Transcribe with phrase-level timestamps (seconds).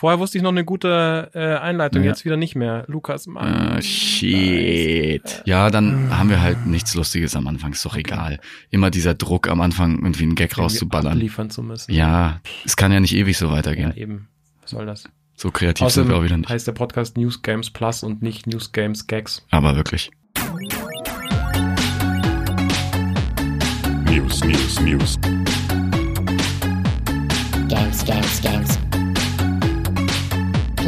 [0.00, 2.10] Vorher wusste ich noch eine gute äh, Einleitung, Ja.
[2.10, 2.84] jetzt wieder nicht mehr.
[2.86, 3.52] Lukas, Mann.
[3.78, 5.42] Ah, shit.
[5.44, 8.38] Ja, dann haben wir halt nichts Lustiges am Anfang, ist doch egal.
[8.70, 11.14] Immer dieser Druck am Anfang, irgendwie einen Gag Irgendwie rauszuballern.
[11.14, 11.92] Abliefern zu müssen.
[11.92, 13.92] Ja, es kann ja nicht ewig so ja, weitergehen.
[13.96, 14.28] eben.
[14.62, 15.02] Was soll das?
[15.34, 16.48] So kreativ sind wir auch wieder Außerdem nicht.
[16.50, 19.44] heißt der Podcast News Games Plus und nicht News Games Gags.
[19.50, 20.12] Aber wirklich.
[24.04, 25.18] News, News, News.
[27.68, 28.78] Games, games, games.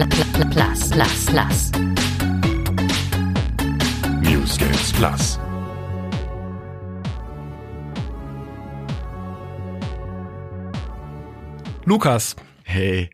[0.01, 1.73] Pl pl pl plus, plus, plus.
[4.23, 5.38] News Games Plus.
[11.84, 13.10] Lukas, Hey.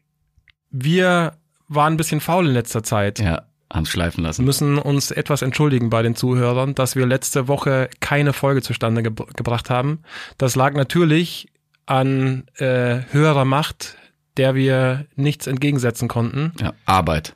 [0.71, 1.33] wir
[1.69, 3.19] waren ein bisschen faul in letzter Zeit.
[3.19, 4.45] Ja, haben's schleifen Wir lassen.
[4.45, 9.13] müssen uns etwas entschuldigen bei den Zuhörern, dass wir letzte Woche keine Folge zustande ge
[9.35, 10.01] gebracht haben.
[10.39, 11.49] Das lag natürlich
[11.87, 13.97] an äh, höherer Macht,
[14.37, 16.53] der wir nichts entgegensetzen konnten.
[16.61, 17.35] Ja, Arbeit.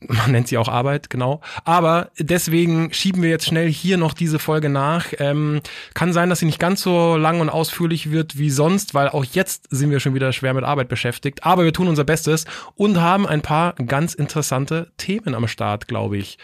[0.00, 1.40] Man nennt sie auch Arbeit, genau.
[1.64, 5.06] Aber deswegen schieben wir jetzt schnell hier noch diese Folge nach.
[5.18, 5.60] Ähm,
[5.94, 9.24] kann sein, dass sie nicht ganz so lang und ausführlich wird wie sonst, weil auch
[9.24, 11.44] jetzt sind wir schon wieder schwer mit Arbeit beschäftigt.
[11.44, 12.44] Aber wir tun unser Bestes
[12.76, 16.38] und haben ein paar ganz interessante Themen am Start, glaube ich.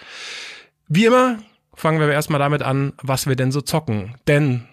[0.89, 1.39] Wie immer
[1.75, 4.17] fangen wir erstmal damit an, was wir denn so zocken.
[4.27, 4.67] Denn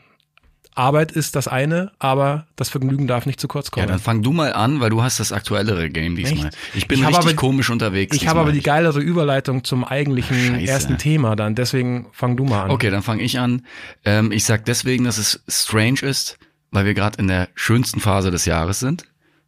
[0.76, 3.88] Arbeit ist das eine, aber das Vergnügen darf nicht zu kurz Ja, kommen.
[3.88, 6.48] dann fang du mal an, weil du hast das aktuellere Game diesmal.
[6.48, 6.58] Echt?
[6.74, 8.16] Ich bin Ich richtig aber- komisch unterwegs.
[8.16, 10.72] Ich habe aber die geilere Überleitung zum eigentlichen Scheiße.
[10.72, 11.56] ersten Thema dann.
[11.56, 12.72] Deswegen fang du mal an.
[12.72, 13.66] Okay, dann fange ich an.
[14.06, 16.38] Ähm, ich sag deswegen, dass es strange ist,
[16.72, 19.04] weil wir gerade in der schönsten Phase des Jahres sind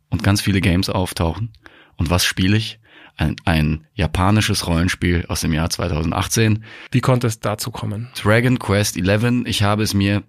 [0.09, 1.53] und ganz viele Games auftauchen.
[1.95, 2.79] Und was spiele ich?
[3.15, 6.63] Ein, ein japanisches Rollenspiel aus dem Jahr 2018.
[6.91, 8.09] Wie konnte es dazu kommen?
[8.21, 9.43] Dragon Quest 11.
[9.45, 10.23] Ich habe es mir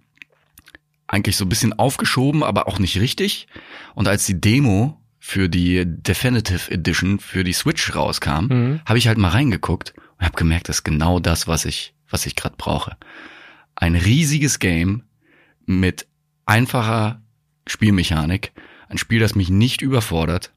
[1.15, 3.47] eigentlich so ein bisschen aufgeschoben, aber auch nicht richtig.
[3.95, 8.81] Und als die Demo für die Definitive Edition für die Switch rauskam, Mhm.
[8.85, 12.27] habe ich halt mal reingeguckt und habe gemerkt, das ist genau das, was ich, was
[12.27, 12.97] ich gerade brauche.
[13.75, 15.05] Ein riesiges Game
[15.65, 16.07] mit
[16.47, 17.23] einfacher
[17.67, 18.53] Spielmechanik,
[18.89, 20.53] ein Spiel, das mich nicht überfordert,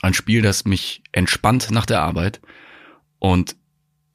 [0.00, 2.40] ein Spiel, das mich entspannt nach der Arbeit
[3.18, 3.56] und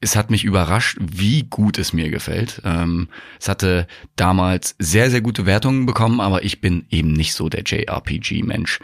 [0.04, 2.60] es hat mich überrascht, wie gut es mir gefällt.
[2.62, 3.08] Ähm,
[3.40, 7.62] es hatte damals sehr, sehr gute Wertungen bekommen, aber ich bin eben nicht so der
[7.62, 8.80] JRPG-Mensch,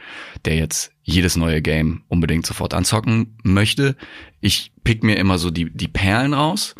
[0.47, 3.97] der jetzt jedes neue Game unbedingt sofort anzocken möchte.
[4.41, 6.75] Ich pick mir immer so die, die Perlen raus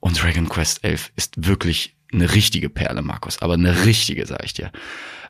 [0.00, 4.54] und Dragon Quest 11 ist wirklich eine richtige Perle, Markus, aber eine richtige, sag ich
[4.54, 4.72] dir.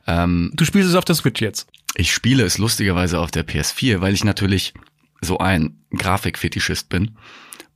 [0.07, 1.67] Ähm, Du spielst es auf der Switch jetzt.
[1.95, 4.73] ich spiele es lustigerweise auf der PS4, weil ich natürlich
[5.19, 7.17] so ein Grafikfetischist bin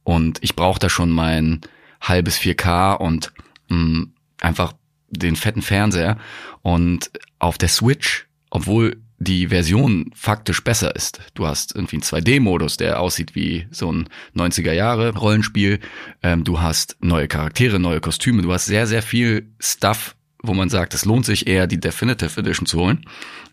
[0.10, 1.62] und ich brauche da schon mein
[2.02, 3.32] halbes 4K und
[3.68, 4.08] mh,
[4.42, 4.74] einfach
[5.12, 6.18] den fetten Fernseher
[6.64, 11.20] und auf der Switch, obwohl die Version faktisch besser ist.
[11.36, 15.80] Du hast irgendwie einen 2D-Modus, der aussieht wie so ein 90er Jahre Rollenspiel.
[16.24, 18.42] Ähm, du hast neue Charaktere, neue Kostüme.
[18.42, 22.40] Du hast sehr, sehr viel Stuff, wo man sagt, es lohnt sich eher die Definitive
[22.40, 23.06] Edition zu holen.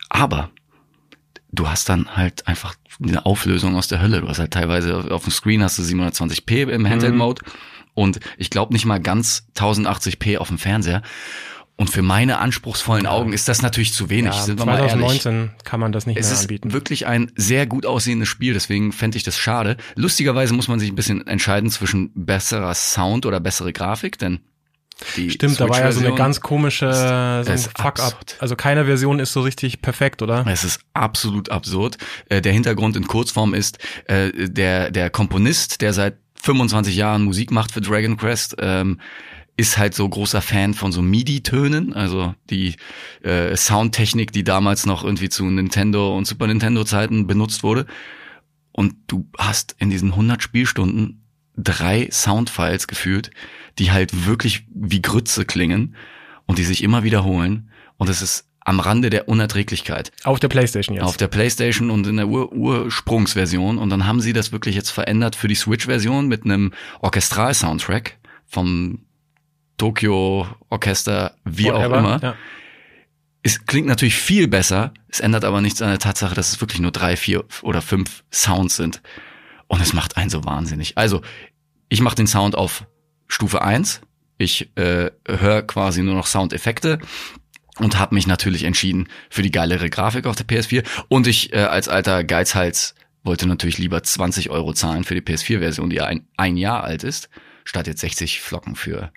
[0.08, 0.50] Aber
[1.52, 4.20] du hast dann halt einfach eine Auflösung aus der Hölle.
[4.20, 7.42] Du hast halt teilweise auf dem Screen hast du 720p im Handheld-Mode
[7.94, 11.02] und ich glaube nicht mal ganz 1080p auf dem Fernseher.
[11.78, 14.92] Und für meine anspruchsvollen Augen ist das natürlich zu wenig, Ja, sind wir mal ehrlich.
[15.22, 16.72] 2019 kann man das nicht Es mehr ist anbieten.
[16.72, 19.76] wirklich ein sehr gut aussehendes Spiel, deswegen fände ich das schade.
[19.94, 24.40] Lustigerweise muss man sich ein bisschen entscheiden zwischen besserer Sound oder bessere Grafik, denn
[25.16, 28.24] die Stimmt, da war ja so eine ganz komische so ein Fuck-up.
[28.38, 30.44] Also keine Version ist so richtig perfekt, oder?
[30.48, 31.98] Es ist absolut absurd.
[32.28, 37.50] Äh, der Hintergrund in Kurzform ist, äh, der, der Komponist, der seit 25 Jahren Musik
[37.50, 39.00] macht für Dragon Quest, ähm,
[39.58, 42.76] ist halt so großer Fan von so MIDI-Tönen, also die
[43.22, 47.86] äh, Soundtechnik, die damals noch irgendwie zu Nintendo und Super Nintendo Zeiten benutzt wurde.
[48.72, 51.22] Und du hast in diesen 100 Spielstunden
[51.56, 53.30] drei Soundfiles gefühlt,
[53.78, 55.96] die halt wirklich wie Grütze klingen
[56.46, 57.70] und die sich immer wiederholen.
[57.98, 61.04] Und es ist am Rande der Unerträglichkeit Auf der Playstation jetzt.
[61.04, 63.78] auf der PlayStation und in der Ur Ursprungsversion.
[63.78, 69.06] Und dann haben sie das wirklich jetzt verändert für die Switch-Version mit einem Orchestral-Soundtrack vom
[69.78, 72.22] Tokyo Orchester, wie auch Whatever, immer.
[72.22, 72.34] Ja.
[73.42, 76.80] Es klingt natürlich viel besser, es ändert aber nichts an der Tatsache, dass es wirklich
[76.80, 79.00] nur drei, vier oder fünf Sounds sind.
[79.68, 80.98] Und es macht einen so wahnsinnig.
[80.98, 81.22] Also,
[81.88, 82.86] ich mache den Sound auf
[83.28, 84.00] Stufe 1.
[84.38, 86.98] Ich äh, höre quasi nur noch Soundeffekte
[87.78, 90.84] und habe mich natürlich entschieden für die geilere Grafik auf der PS4.
[91.08, 95.90] Und ich äh, als alter Geizhals wollte natürlich lieber 20 Euro zahlen für die PS4-Version,
[95.90, 97.28] die ein, ein Jahr alt ist,
[97.64, 99.12] statt jetzt 60 Flocken für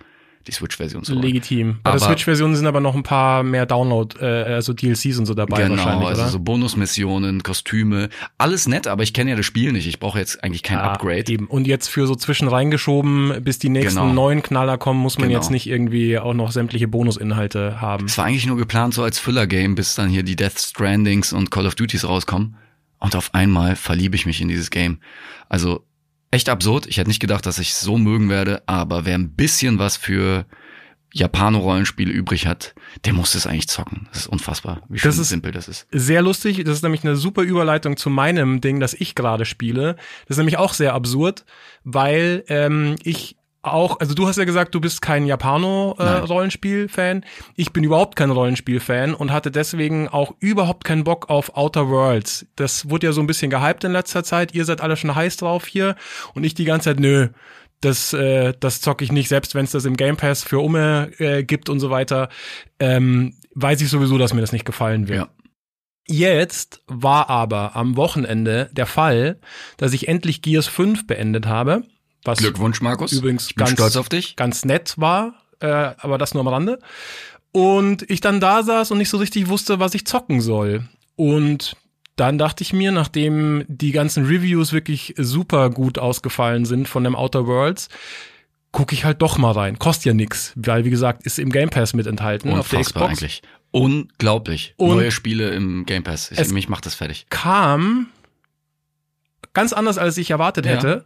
[0.48, 1.22] die Switch-Version zu holen.
[1.24, 1.80] Legitim.
[1.84, 5.26] Bei der Aber- Switch-Version sind aber noch ein paar mehr Download, äh, also DLCs und
[5.26, 6.32] so dabei Genau, wahrscheinlich, also oder?
[6.32, 9.88] so Bonusmissionen, Kostüme, alles nett, aber ich kenne ja das Spiel nicht.
[9.88, 11.32] Ich brauche jetzt eigentlich kein Ah, Upgrade.
[11.32, 11.46] Eben.
[11.48, 14.14] Und jetzt für so zwischen reingeschoben, bis die nächsten Genau.
[14.14, 15.40] neuen Knaller kommen, muss man Genau.
[15.40, 18.06] jetzt nicht irgendwie auch noch sämtliche Bonusinhalte haben.
[18.06, 21.52] Es war eigentlich nur geplant so als Filler-Game, bis dann hier die Death Strandings und
[21.52, 22.56] Call of Duties rauskommen.
[23.00, 25.00] Und auf einmal verliebe ich mich in dieses Game.
[25.48, 25.86] Also
[26.31, 26.88] echt absurd.
[26.88, 29.98] Ich hätte nicht gedacht, dass ich es so mögen werde, aber wer ein bisschen was
[29.98, 30.46] für
[31.12, 34.08] Japano-Rollenspiele übrig hat, der muss das eigentlich zocken.
[34.12, 35.88] Das ist unfassbar, wie schön Das ist- simpel das ist.
[35.92, 39.96] Sehr lustig, das ist nämlich eine super Überleitung zu meinem Ding, das ich gerade spiele.
[40.28, 41.46] Das ist nämlich auch sehr absurd,
[41.84, 45.26] weil ähm, ich auch, also du hast ja gesagt, du bist kein.
[45.26, 47.26] Japano-Rollenspiel-Fan.
[47.56, 52.46] ich bin überhaupt kein Rollenspiel-Fan und hatte deswegen auch überhaupt keinen Bock auf Outer Worlds.
[52.56, 54.54] Das wurde ja so ein bisschen gehypt in letzter Zeit.
[54.54, 55.96] Ihr seid alle schon heiß drauf hier
[56.34, 57.30] und ich die ganze Zeit, nö,
[57.82, 61.12] das, äh, das zocke ich nicht, selbst wenn es das im Game Pass für Umme
[61.18, 62.30] äh, gibt und so weiter.
[62.80, 65.20] Ähm, weiß ich sowieso, dass mir das nicht gefallen wird.
[65.20, 65.30] Ja.
[66.08, 69.40] Jetzt war aber am Wochenende der Fall,
[69.78, 71.84] dass ich endlich Gears 5 beendet habe.
[72.24, 73.12] Was Glückwunsch, Markus.
[73.12, 74.36] Übrigens ich bin ganz- stolz auf dich.
[74.36, 76.80] ganz nett war, äh, aber das nur am Rande.
[77.51, 80.83] Und ich dann da saß und nicht so richtig wusste, was ich zocken soll.
[81.16, 81.75] Und
[82.16, 87.16] dann dachte ich mir, nachdem die ganzen Reviews wirklich super gut ausgefallen sind von dem
[87.16, 87.88] Outer Worlds,
[88.71, 89.80] gucke ich halt doch mal rein.
[89.80, 93.04] Kostet ja nix, weil wie gesagt, ist im Game Pass mit enthalten auf der Unfassbar
[93.07, 93.19] Xbox.
[93.24, 93.42] eigentlich.
[93.71, 94.74] Unglaublich.
[94.77, 96.30] Und- Neue Spiele im Game Pass.
[96.31, 97.25] Ich, mich macht das fertig.
[97.30, 98.07] kam
[99.54, 100.74] ganz anders, als ich erwartet Ja.
[100.74, 101.06] hätte.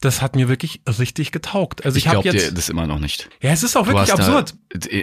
[0.00, 1.84] Das hat mir wirklich richtig getaugt.
[1.84, 3.28] Also ich, Ich habe glaube dir das immer noch nicht.
[3.42, 4.54] ja, es ist auch Du wirklich absurd.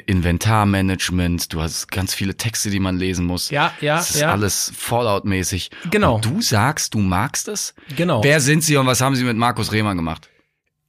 [0.06, 3.50] Inventarmanagement, du hast ganz viele Texte, die man lesen muss.
[3.50, 4.31] Ja, ja, Das ist ja.
[4.31, 5.69] alles Fallout-mäßig.
[5.92, 6.15] Genau.
[6.15, 7.74] Und du sagst, du magst es?
[7.95, 8.24] Genau.
[8.24, 10.30] Wer sind sie und was haben sie mit Markus Rehmann gemacht?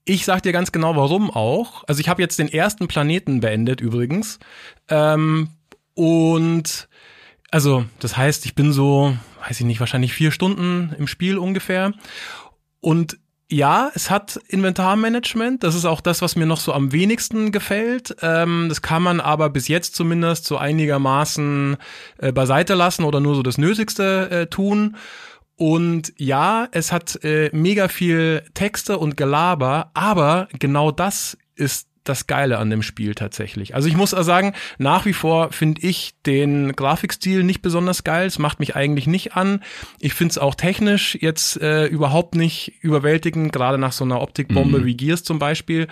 [0.04, 1.82] Ich sag dir ganz genau, warum auch.
[1.88, 4.38] Also ich habe jetzt den ersten Planeten beendet übrigens.
[4.88, 5.48] Ähm,
[5.94, 6.88] und
[7.50, 9.16] also das heißt, ich bin so,
[9.48, 11.92] weiß ich nicht, wahrscheinlich vier Stunden im Spiel ungefähr.
[12.80, 15.62] Und ja, es hat Inventarmanagement.
[15.62, 18.16] Das ist auch das, was mir noch so am wenigsten gefällt.
[18.20, 21.76] Ähm, das kann man aber bis jetzt zumindest so einigermaßen
[22.18, 24.96] äh, beiseite lassen oder nur so das Nötigste äh, tun.
[25.56, 32.26] Und ja, es hat äh, mega viel Texte und Gelaber, aber genau das ist das
[32.26, 33.74] Geile an dem Spiel tatsächlich.
[33.74, 38.26] Also ich muss auch sagen, nach wie vor finde ich den Grafikstil nicht besonders geil.
[38.26, 39.62] Es macht mich eigentlich nicht an.
[40.00, 44.80] Ich finde es auch technisch jetzt äh, überhaupt nicht überwältigend, gerade nach so einer Optikbombe
[44.80, 44.84] Mhm.
[44.84, 45.88] wie Gears zum Beispiel.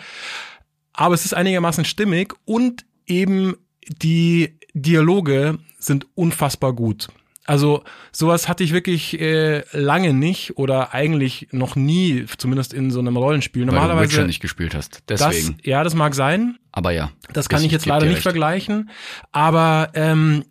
[0.93, 3.56] Aber es ist einigermaßen stimmig und eben
[3.88, 7.08] die Dialoge sind unfassbar gut.
[7.46, 13.00] Also sowas hatte ich wirklich äh, lange nicht oder eigentlich noch nie, zumindest in so
[13.00, 13.62] einem Rollenspiel.
[13.62, 15.02] Weil du Normalerweise Witcher nicht gespielt hast.
[15.06, 15.58] das, Deswegen.
[15.62, 16.58] ja, das mag sein.
[16.73, 17.11] Aber ja.
[17.32, 18.23] Das kann ich jetzt leider nicht recht.
[18.23, 18.91] vergleichen.
[19.31, 20.44] Aber ähm,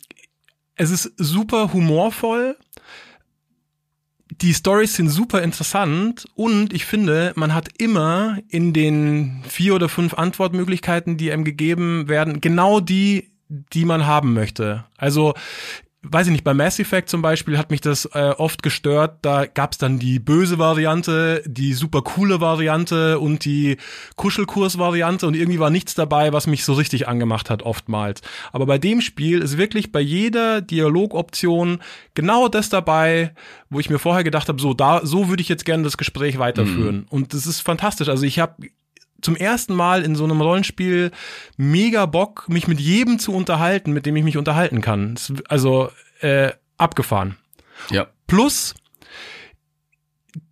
[0.76, 2.56] es ist super humorvoll.
[4.40, 9.88] Die Stories sind super interessant und ich finde, man hat immer in den vier oder
[9.88, 14.84] fünf Antwortmöglichkeiten, die einem gegeben werden, genau die, die man haben möchte.
[14.96, 15.34] Also
[16.04, 19.18] weiß ich nicht, bei Mass Effect zum Beispiel hat mich das äh, oft gestört.
[19.22, 23.78] Da gab's dann die böse Variante, die super coole Variante und die
[24.16, 28.20] Kuschelkurs-Variante und irgendwie war nichts dabei, was mich so richtig angemacht hat, oftmals.
[28.52, 31.80] Aber bei dem Spiel ist wirklich bei jeder Dialogoption
[32.14, 33.34] genau das dabei,
[33.70, 36.38] wo ich mir vorher gedacht habe, so da, so würde ich jetzt gerne das Gespräch
[36.38, 37.06] weiterführen.
[37.10, 38.08] Und das ist fantastisch.
[38.08, 38.68] Also ich habe
[39.24, 41.10] zum ersten Mal in so einem Rollenspiel
[41.56, 45.18] mega Bock, mich mit jedem zu unterhalten, mit dem ich mich unterhalten kann.
[45.48, 45.90] Also
[46.20, 47.38] äh, abgefahren.
[47.90, 48.08] Ja.
[48.26, 48.74] Plus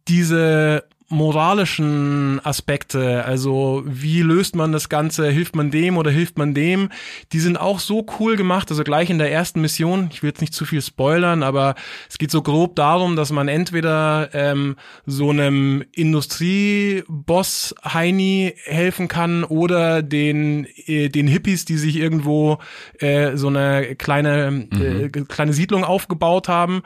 [0.09, 6.55] diese moralischen Aspekte, also wie löst man das Ganze, hilft man dem oder hilft man
[6.55, 6.89] dem,
[7.33, 10.41] die sind auch so cool gemacht, also gleich in der ersten Mission, ich will jetzt
[10.41, 11.75] nicht zu viel spoilern, aber
[12.09, 19.45] es geht so grob darum, dass man entweder ähm, so einem Industrieboss Heini helfen kann
[19.45, 22.59] oder den, äh, den Hippies, die sich irgendwo
[22.99, 26.83] äh, so eine kleine, äh, kleine Siedlung aufgebaut haben.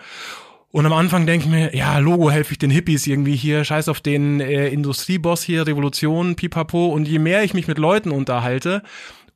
[0.73, 3.89] Und am Anfang denke ich mir, ja, Logo helfe ich den Hippies irgendwie hier, scheiß
[3.89, 6.87] auf den äh, Industrieboss hier, Revolution, pipapo.
[6.87, 8.83] Und je mehr ich mich mit Leuten unterhalte,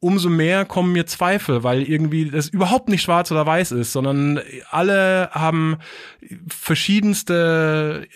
[0.01, 4.41] umso mehr kommen mir Zweifel, weil irgendwie das überhaupt nicht schwarz oder weiß ist, sondern
[4.71, 5.77] alle haben
[6.49, 8.07] verschiedenste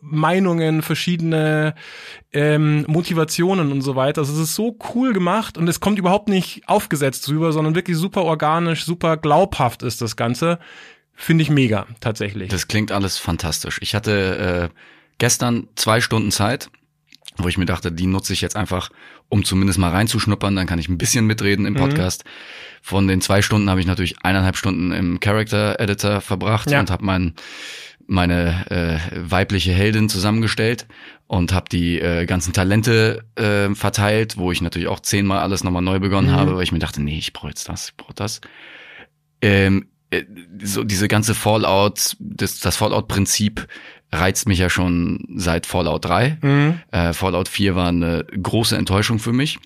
[0.00, 1.74] Meinungen, verschiedene
[2.32, 4.20] ähm, Motivationen und so weiter.
[4.20, 7.96] Also es ist so cool gemacht und es kommt überhaupt nicht aufgesetzt rüber, sondern wirklich
[7.96, 10.60] super organisch, super glaubhaft ist das Ganze.
[11.14, 12.48] Finde ich mega, tatsächlich.
[12.50, 13.78] Das klingt alles fantastisch.
[13.82, 14.74] Ich hatte äh,
[15.18, 16.70] gestern zwei Stunden Zeit
[17.36, 18.90] wo ich mir dachte, die nutze ich jetzt einfach,
[19.28, 22.22] um zumindest mal reinzuschnuppern, dann kann ich ein bisschen mitreden im Podcast.
[22.80, 26.78] Von den zwei Stunden habe ich natürlich eineinhalb Stunden im Character Editor verbracht Ja.
[26.78, 27.34] und habe mein,
[28.06, 30.86] meine äh, weibliche Heldin zusammengestellt
[31.26, 35.82] und habe die äh, ganzen Talente äh, verteilt, wo ich natürlich auch zehnmal alles nochmal
[35.82, 36.36] neu begonnen Mhm.
[36.36, 38.42] habe, weil ich mir dachte, nee, ich brauche jetzt das, ich brauche das.
[39.42, 39.93] Ähm, äh,
[40.62, 43.66] so diese ganze Fallout, das, das Fallout-Prinzip
[44.12, 46.38] reizt mich ja schon seit Fallout 3.
[46.40, 46.80] Mhm.
[46.90, 49.58] Äh, Fallout 4 war eine große Enttäuschung für mich.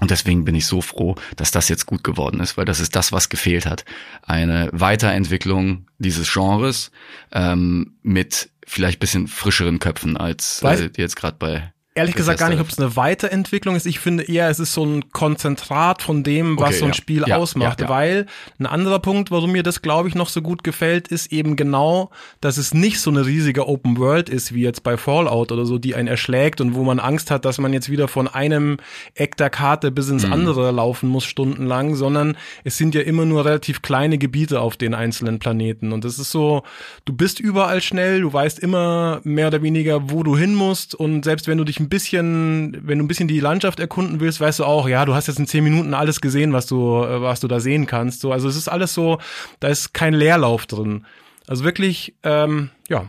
[0.00, 2.96] Und deswegen bin ich so froh, dass das jetzt gut geworden ist, weil das ist
[2.96, 3.84] das, was gefehlt hat.
[4.22, 6.90] Eine Weiterentwicklung dieses Genres
[7.30, 11.72] ähm, mit vielleicht bisschen frischeren Köpfen als äh, jetzt gerade bei.
[11.96, 13.86] Ehrlich gesagt gar nicht, ob es eine Weiterentwicklung ist.
[13.86, 16.94] Ich finde eher, es ist so ein Konzentrat von dem, was Okay, so ein ja.
[16.94, 17.80] Spiel Ja, ausmacht.
[17.82, 17.88] ja.
[17.88, 18.26] Weil
[18.58, 22.10] ein anderer Punkt, warum mir das, glaube ich, noch so gut gefällt, ist eben genau,
[22.40, 25.78] dass es nicht so eine riesige Open World ist, wie jetzt bei Fallout oder so,
[25.78, 28.78] die einen erschlägt und wo man Angst hat, dass man jetzt wieder von einem
[29.14, 30.12] Eck der Karte bis Mhm.
[30.14, 34.76] ins andere laufen muss, stundenlang, sondern es sind ja immer nur relativ kleine Gebiete auf
[34.76, 35.92] den einzelnen Planeten.
[35.92, 36.64] Und das ist so,
[37.04, 41.24] du bist überall schnell, du weißt immer mehr oder weniger, wo du hin musst und
[41.24, 44.60] selbst wenn du dich ein bisschen, wenn du ein bisschen die Landschaft erkunden willst, weißt
[44.60, 47.40] du auch, ja, du hast jetzt in zehn Minuten alles gesehen, was du, äh, was
[47.40, 48.20] du da sehen kannst.
[48.20, 49.18] So, also es ist alles so,
[49.60, 51.06] da ist kein Leerlauf drin.
[51.46, 53.08] Also wirklich, ähm, ja,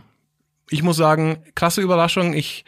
[0.70, 2.34] ich muss sagen, krasse Überraschung.
[2.34, 2.64] Ich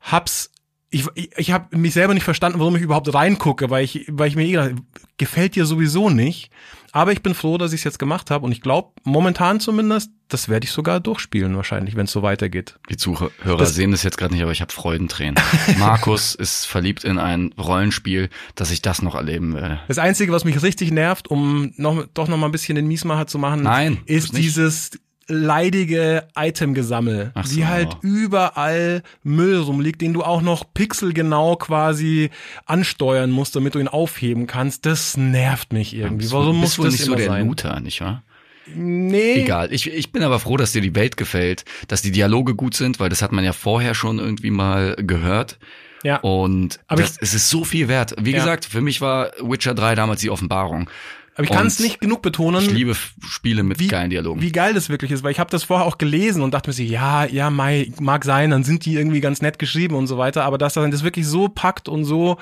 [0.00, 0.50] hab's,
[0.90, 1.06] ich,
[1.36, 4.44] ich, habe mich selber nicht verstanden, warum ich überhaupt reingucke, weil ich, weil ich mir
[4.44, 4.72] eh gedacht,
[5.18, 6.50] gefällt dir sowieso nicht.
[6.92, 10.10] Aber ich bin froh, dass ich es jetzt gemacht habe und ich glaube, momentan zumindest,
[10.34, 12.74] das werde ich sogar durchspielen wahrscheinlich, wenn es so weitergeht.
[12.90, 15.36] Die Zuhörer Das- sehen das jetzt gerade nicht, aber ich habe Freudentränen.
[15.78, 19.80] Markus ist verliebt in ein Rollenspiel, dass ich das noch erleben werde.
[19.88, 23.26] Das Einzige, was mich richtig nervt, um noch, doch noch mal ein bisschen den Miesmacher
[23.26, 24.90] zu machen, Nein, ist dieses
[25.26, 27.56] leidige Itemgesammel, Ach so.
[27.56, 32.30] wie halt überall Müll rumliegt, den du auch noch pixelgenau quasi
[32.66, 34.84] ansteuern musst, damit du ihn aufheben kannst.
[34.86, 36.30] Das nervt mich irgendwie.
[36.30, 37.46] Warum muss bist wohl das nicht so immer der sein?
[37.46, 38.22] Looter, nicht wahr?
[38.66, 39.42] Nee.
[39.42, 39.72] Egal.
[39.72, 43.00] Ich, ich bin aber froh, dass dir die Welt gefällt, dass die Dialoge gut sind,
[43.00, 45.58] weil das hat man ja vorher schon irgendwie mal gehört.
[46.02, 46.16] Ja.
[46.18, 48.14] Und Aber das, es ist so viel wert.
[48.20, 48.38] Wie Ja.
[48.38, 50.88] gesagt, für mich war Witcher 3 damals die Offenbarung.
[51.36, 52.62] Aber ich kann es nicht genug betonen.
[52.62, 52.94] Ich liebe
[53.26, 54.40] Spiele mit wie, geilen Dialogen.
[54.40, 56.74] wie geil das wirklich ist, weil ich habe das vorher auch gelesen und dachte mir
[56.74, 60.16] so, ja, ja, Mai, mag sein, dann sind die irgendwie ganz nett geschrieben und so
[60.16, 62.36] weiter, aber dass er das wirklich so packt und so,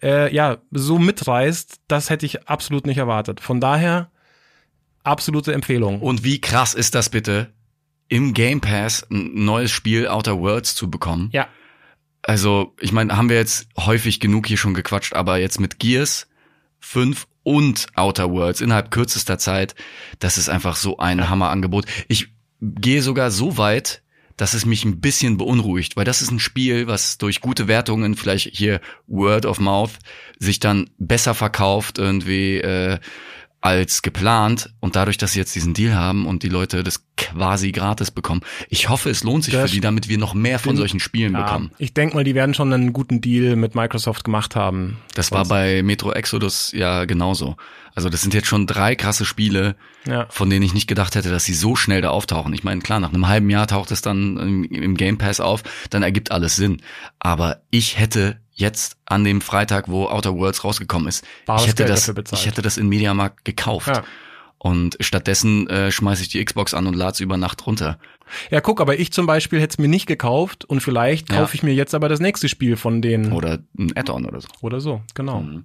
[0.00, 3.40] äh, ja, so mitreißt, das hätte ich absolut nicht erwartet.
[3.40, 4.10] Von daher,
[5.06, 6.00] absolute Empfehlung.
[6.00, 7.52] Und wie krass ist das bitte,
[8.08, 11.30] im Game Pass ein neues Spiel Outer Worlds zu bekommen?
[11.32, 11.48] ja,
[12.22, 16.28] Also, ich meine, haben wir jetzt häufig genug hier schon gequatscht, aber jetzt mit Gears
[16.80, 19.74] 5 und Outer Worlds innerhalb kürzester Zeit,
[20.18, 21.86] das ist einfach so ein Hammerangebot.
[22.08, 22.28] Ich
[22.60, 24.02] gehe sogar so weit,
[24.36, 28.16] dass es mich ein bisschen beunruhigt, weil das ist ein Spiel, was durch gute Wertungen,
[28.16, 29.92] vielleicht hier Word of Mouth,
[30.38, 32.98] sich dann besser verkauft irgendwie äh,
[33.66, 37.72] als geplant und dadurch, dass sie jetzt diesen Deal haben und die Leute das quasi
[37.72, 38.42] gratis bekommen.
[38.68, 41.32] Ich hoffe, es lohnt sich Das für die, damit wir noch mehr von solchen Spielen
[41.32, 41.72] ja, bekommen.
[41.78, 44.98] ich denke mal, die werden schon einen guten Deal mit Microsoft gemacht haben.
[45.14, 47.56] Das war bei Metro Exodus ja genauso.
[47.96, 49.74] Also das sind jetzt schon drei krasse Spiele,
[50.06, 50.26] Ja.
[50.30, 52.52] von denen ich nicht gedacht hätte, dass sie so schnell da auftauchen.
[52.52, 56.04] Ich meine, klar, nach einem halben Jahr taucht es dann im Game Pass auf, dann
[56.04, 56.82] ergibt alles Sinn.
[57.18, 61.84] Aber ich hätte jetzt an dem Freitag, wo Outer Worlds rausgekommen ist, Bares ich hätte
[61.84, 63.88] Geld das, ich hätte das in Mediamarkt gekauft.
[63.88, 64.02] Ja.
[64.58, 67.98] Und stattdessen äh, schmeiße ich die Xbox an und lade über Nacht runter.
[68.50, 71.36] Ja, guck, aber ich zum Beispiel hätte es mir nicht gekauft und vielleicht Ja.
[71.40, 73.32] kaufe ich mir jetzt aber das nächste Spiel von denen.
[73.32, 74.48] Oder ein Add-on oder so.
[74.62, 75.42] Oder so, genau.
[75.42, 75.64] Mhm.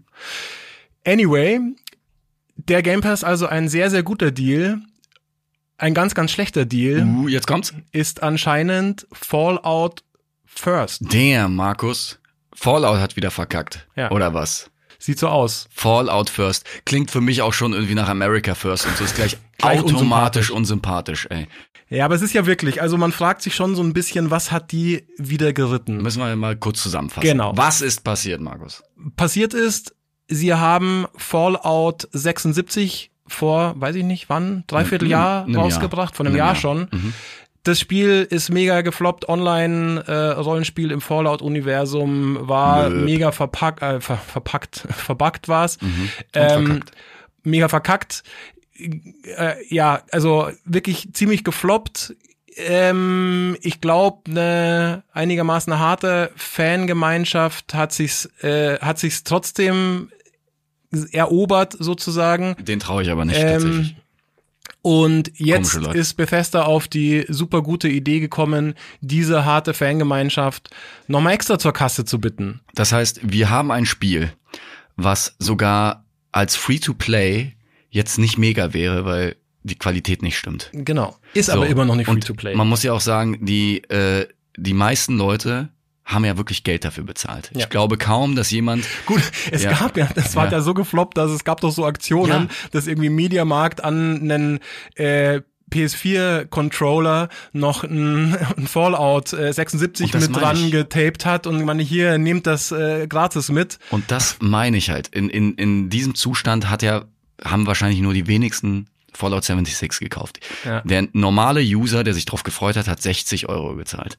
[1.08, 1.60] Anyway,
[2.58, 4.80] der Game Pass also ein sehr, sehr guter Deal.
[5.78, 7.74] Ein ganz, ganz schlechter Deal Uh, jetzt kommt's.
[7.92, 10.04] ist anscheinend Fallout
[10.46, 11.12] First.
[11.14, 12.20] Der Markus.
[12.54, 13.88] Fallout hat wieder verkackt.
[13.96, 14.12] Ja.
[14.12, 14.70] Oder was?
[15.00, 15.68] Sieht so aus.
[15.72, 16.66] Fallout First.
[16.86, 20.52] Klingt für mich auch schon irgendwie nach America First und so ist gleich, Gleich automatisch
[20.52, 21.48] unsympathisch, ey.
[21.90, 24.52] Ja, aber es ist ja wirklich, also man fragt sich schon so ein bisschen, was
[24.52, 25.98] hat die wieder geritten?
[26.02, 27.28] Müssen wir mal kurz zusammenfassen.
[27.28, 27.52] Genau.
[27.56, 28.82] Was ist passiert, Markus?
[29.18, 29.94] Passiert ist,
[30.28, 36.38] sie haben Fallout 76 vor, weiß ich nicht wann, dreiviertel Jahr rausgebracht, von einem Einem
[36.40, 36.56] Jahr, Jahr.
[36.56, 36.88] schon.
[36.92, 37.14] Mhm.
[37.64, 43.04] Das Spiel ist mega gefloppt, Online-Rollenspiel im Fallout-Universum war Nö.
[43.06, 45.88] mega verpackt, äh, ver verpackt, verbuggt war's, Mhm.
[45.90, 46.92] Und ähm, verkackt.
[47.44, 48.24] mega verkackt.
[48.80, 52.16] Äh, ja, also wirklich ziemlich gefloppt.
[52.58, 60.10] Ähm, ich glaube, eine einigermaßen harte Fangemeinschaft hat sich's, äh, hat sich's trotzdem
[61.12, 62.56] erobert sozusagen.
[62.60, 63.96] Den traue ich aber nicht Ähm, tatsächlich.
[64.84, 70.70] Und jetzt ist Bethesda auf die super gute Idee gekommen, diese harte Fangemeinschaft
[71.08, 72.62] nochmal extra zur Kasse zu bitten.
[72.74, 74.34] Das heißt, wir haben ein Spiel,
[74.96, 77.54] was sogar als Free-to-Play
[77.90, 80.72] jetzt nicht mega wäre, weil die Qualität nicht stimmt.
[80.74, 81.16] Genau.
[81.36, 81.54] Ist So.
[81.54, 82.56] aber immer noch nicht free Und to play.
[82.56, 85.70] Man muss ja auch sagen, die, äh, die meisten Leute
[86.12, 87.52] haben ja wirklich Geld dafür bezahlt.
[87.54, 87.62] Ja.
[87.62, 89.72] Ich glaube kaum, dass jemand Gut, es Ja.
[89.74, 90.52] gab ja, das war Ja.
[90.54, 94.60] ja so gefloppt, dass es gab doch so Aktionen, dass irgendwie Mediamarkt an einen
[94.96, 95.42] äh,
[95.72, 100.72] PS4-Controller noch ein, ein Fallout äh, 76 Und das mit dran ich.
[100.72, 103.80] getaped hat und man hier nehmt das äh, gratis mit.
[103.90, 105.08] Und das meine ich halt.
[105.10, 107.06] In, in, in diesem Zustand hat ja,
[107.44, 110.40] haben wahrscheinlich nur die wenigsten Fallout 76 gekauft.
[110.66, 110.82] Ja.
[110.82, 114.18] Der normale User, der sich drauf gefreut hat, hat 60 Euro gezahlt.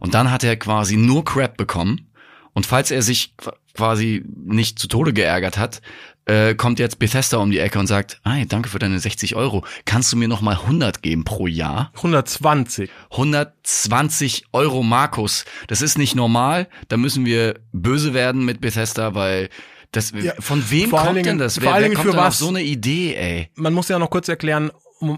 [0.00, 2.10] Und dann hat er quasi nur Crap bekommen.
[2.52, 5.82] Und falls er sich qu- quasi nicht zu Tode geärgert hat,
[6.24, 9.64] äh, kommt jetzt Bethesda um die Ecke und sagt, hey, danke für deine 60 Euro.
[9.84, 11.92] Kannst du mir noch mal 100 geben pro Jahr?
[11.96, 12.90] 120.
[13.10, 15.44] 120 Euro Markus.
[15.68, 16.68] Das ist nicht normal.
[16.88, 19.48] Da müssen wir böse werden mit Bethesda, weil
[19.92, 21.54] das, Ja, von wem vor kommt denn Dingen- das?
[21.54, 22.38] vor Wer, allen wer kommt für denn auf was?
[22.38, 23.50] so eine Idee, ey?
[23.54, 24.70] Man muss ja noch kurz erklären,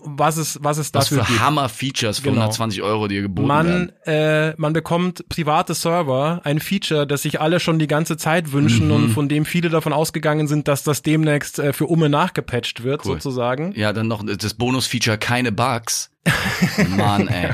[0.04, 1.44] was es, was es Was dafür für gibt.
[1.44, 2.42] Hammer-Features für Genau.
[2.42, 3.92] 120 Euro dir geboten Man, werden.
[4.04, 8.86] äh, man bekommt private Server, ein Feature, das sich alle schon die ganze Zeit wünschen
[8.88, 8.92] Mhm.
[8.94, 13.04] und von dem viele davon ausgegangen sind, dass das demnächst äh, für Umme nachgepatcht wird,
[13.04, 13.14] Cool.
[13.14, 13.72] sozusagen.
[13.76, 16.10] Ja, dann noch das Bonus-Feature, keine Bugs.
[16.96, 17.50] Mann, ey.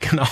[0.00, 0.26] Genau.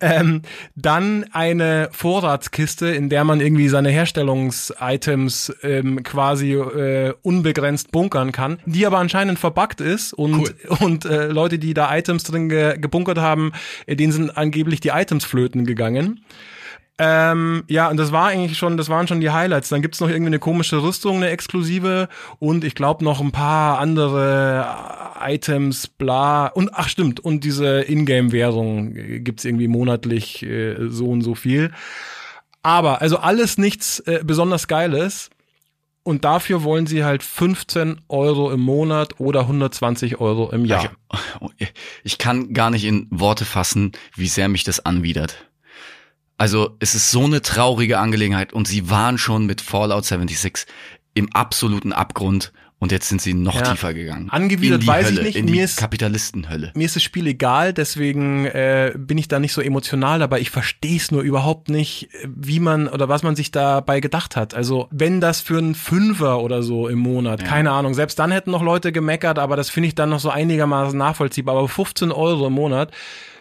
[0.00, 0.42] Ähm,
[0.74, 8.58] dann eine Vorratskiste, in der man irgendwie seine Herstellungsitems ähm, quasi äh, unbegrenzt bunkern kann,
[8.66, 10.54] die aber anscheinend verbuggt ist und Cool.
[10.80, 13.52] und äh, Leute, die da Items drin ge gebunkert haben,
[13.86, 16.24] äh, denen sind angeblich die Items flöten gegangen.
[16.96, 19.68] Ähm, ja, und das war eigentlich schon, das waren schon die Highlights.
[19.68, 22.08] Dann gibt's noch irgendwie eine komische Rüstung, eine exklusive
[22.38, 24.64] und ich glaube noch ein paar andere
[25.26, 26.46] äh, Items, bla.
[26.46, 31.72] Und ach stimmt, und diese Ingame-Währung äh, gibt's irgendwie monatlich äh, so und so viel.
[32.62, 35.30] Aber, also alles nichts äh, besonders Geiles.
[36.04, 40.90] Und dafür wollen sie halt 15 Euro im Monat oder 120 Euro im Jahr.
[41.56, 41.72] Ich,
[42.04, 45.50] ich kann gar nicht in Worte fassen, wie sehr mich das anwidert.
[46.36, 50.66] Also es ist so eine traurige Angelegenheit und sie waren schon mit Fallout 76
[51.14, 52.52] im absoluten Abgrund
[52.84, 53.62] und jetzt sind sie noch Ja.
[53.72, 54.28] tiefer gegangen.
[54.30, 55.36] Angewidert weiß ich Hölle, nicht.
[55.36, 56.70] In die Mir ist- Kapitalistenhölle.
[56.76, 60.50] mir ist das Spiel egal, deswegen äh, bin ich da nicht so emotional, aber ich
[60.50, 64.54] verstehe es nur überhaupt nicht, wie man oder was man sich dabei gedacht hat.
[64.54, 68.50] Also wenn das für einen Fünfer oder so im Monat, keine Ahnung, selbst dann hätten
[68.52, 71.56] noch Leute gemeckert, aber das finde ich dann noch so einigermaßen nachvollziehbar.
[71.56, 72.92] Aber 15 Euro im Monat,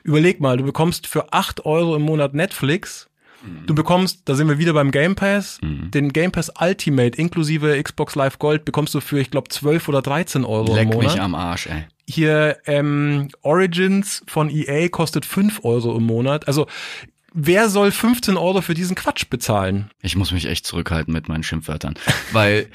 [0.03, 3.09] überleg mal, du bekommst für 8 Euro im Monat Netflix.
[3.65, 8.15] Du bekommst, da sind wir wieder beim Game Pass, den Game Pass Ultimate inklusive Xbox
[8.15, 11.21] Live Gold bekommst du für, ich glaube, 12 oder 13 Euro im Leck Monat mich
[11.21, 11.85] am Arsch, ey.
[12.07, 16.47] hier ähm, Origins von EA kostet 5 Euro im Monat.
[16.47, 16.67] Also
[17.33, 19.89] wer soll 15 Euro für diesen Quatsch bezahlen?
[20.01, 21.95] Ich muss mich echt zurückhalten mit meinen Schimpfwörtern,
[22.31, 22.67] weil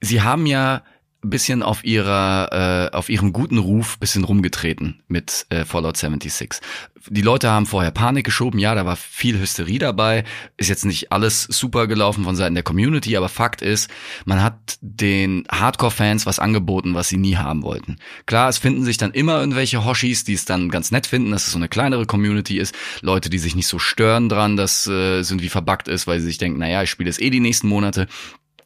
[0.00, 0.82] sie haben ja
[1.30, 6.60] bisschen auf ihrer äh, auf ihrem guten Ruf bisschen rumgetreten mit äh, Fallout 76.
[7.08, 10.24] Die Leute haben vorher Panik geschoben, ja, da war viel Hysterie dabei,
[10.56, 13.90] ist jetzt nicht alles super gelaufen von Seiten der Community, aber Fakt ist,
[14.24, 17.98] man hat den Hardcore-Fans was angeboten, was sie nie haben wollten.
[18.24, 21.46] Klar, es finden sich dann immer irgendwelche Hoshis, die es dann ganz nett finden, dass
[21.46, 25.18] es so eine kleinere Community ist, Leute, die sich nicht so stören dran, dass äh,
[25.18, 27.68] es irgendwie verbuggt ist, weil sie sich denken, naja, ich spiele es eh die nächsten
[27.68, 28.06] Monate.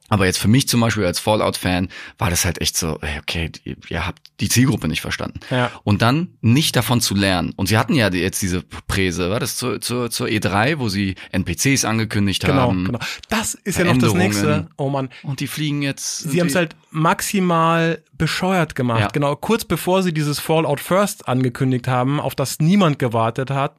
[0.08, 4.06] Aber jetzt für mich zum Beispiel als Fallout-Fan war das halt echt so, okay, ihr,
[4.06, 5.40] habt die Zielgruppe nicht verstanden.
[5.50, 5.70] Ja.
[5.84, 7.52] Und dann nicht davon zu lernen.
[7.56, 11.14] Und sie hatten ja jetzt diese Präse, war das zur, zur, zur E3, wo sie
[11.32, 12.84] NPCs angekündigt Genau, haben.
[12.86, 12.98] genau.
[13.28, 14.68] Das ist ja noch das nächste.
[14.76, 16.18] Oh man, Und die fliegen jetzt.
[16.30, 19.00] sie haben es halt maximal bescheuert gemacht.
[19.00, 19.08] Ja.
[19.08, 23.76] Genau, kurz bevor sie dieses Fallout First angekündigt haben, auf das niemand gewartet hat,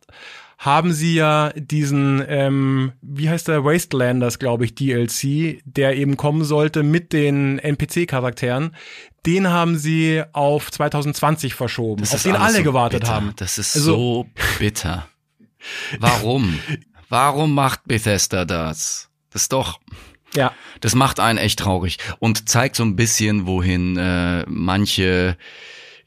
[0.59, 6.43] haben sie ja diesen, ähm, wie heißt der, Wastelanders, glaube ich, DLC, der eben kommen
[6.43, 8.75] sollte mit den NPC-Charakteren.
[9.25, 13.13] Den haben sie auf 2020 verschoben, Das auf den alle so gewartet bitter.
[13.13, 13.33] haben.
[13.37, 14.27] Das ist Also- so
[14.59, 15.07] bitter.
[15.99, 16.59] Warum?
[17.09, 19.09] Warum macht Bethesda das?
[19.31, 19.79] Das ist doch,
[20.35, 25.37] Ja, das macht einen echt traurig und zeigt so ein bisschen, wohin äh, manche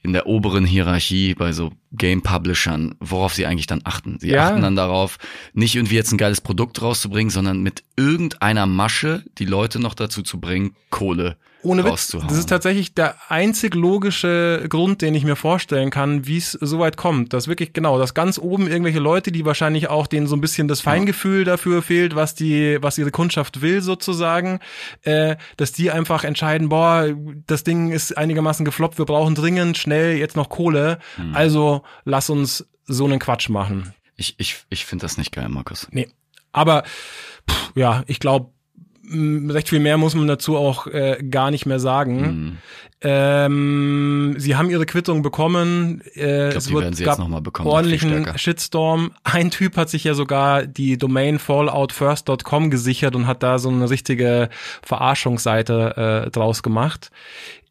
[0.02, 4.18] in der oberen Hierarchie bei so Game Publishern, worauf sie eigentlich dann achten.
[4.20, 4.48] Sie Ja.
[4.48, 5.18] achten dann darauf,
[5.52, 10.22] nicht irgendwie jetzt ein geiles Produkt rauszubringen, sondern mit irgendeiner Masche die Leute noch dazu
[10.22, 15.36] zu bringen, Kohle ohne Witz, das ist tatsächlich der einzig logische Grund, den ich mir
[15.36, 17.32] vorstellen kann, wie es so weit kommt.
[17.32, 20.68] Dass wirklich genau, dass ganz oben irgendwelche Leute, die wahrscheinlich auch denen so ein bisschen
[20.68, 24.60] das Feingefühl dafür fehlt, was die, was ihre Kundschaft will sozusagen,
[25.02, 27.06] äh, dass die einfach entscheiden, boah,
[27.46, 31.34] das Ding ist einigermaßen gefloppt, wir brauchen dringend schnell jetzt noch Kohle, Hm.
[31.34, 33.94] also lass uns so einen Quatsch machen.
[34.16, 35.88] Ich, ich, ich finde das nicht geil, Markus.
[35.90, 36.08] Nee.
[36.52, 36.82] Aber
[37.48, 38.50] pff, ja, ich glaube,
[39.50, 42.24] recht viel mehr muss man dazu auch äh, gar nicht mehr sagen.
[42.24, 42.56] Hm.
[43.04, 46.02] Ähm, sie haben ihre Quittung bekommen.
[46.14, 48.26] Äh, die wird, werden sie gab jetzt noch mal bekommen, ordentlichen.
[48.38, 49.12] Shitstorm.
[49.24, 53.90] Ein Typ hat sich ja sogar die Domain falloutfirst.com gesichert und hat da so eine
[53.90, 54.48] richtige
[54.82, 57.10] Verarschungsseite äh, draus gemacht.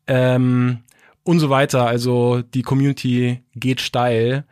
[0.08, 0.80] Ähm,
[1.24, 1.86] und so weiter.
[1.86, 4.46] Also die Community geht steil.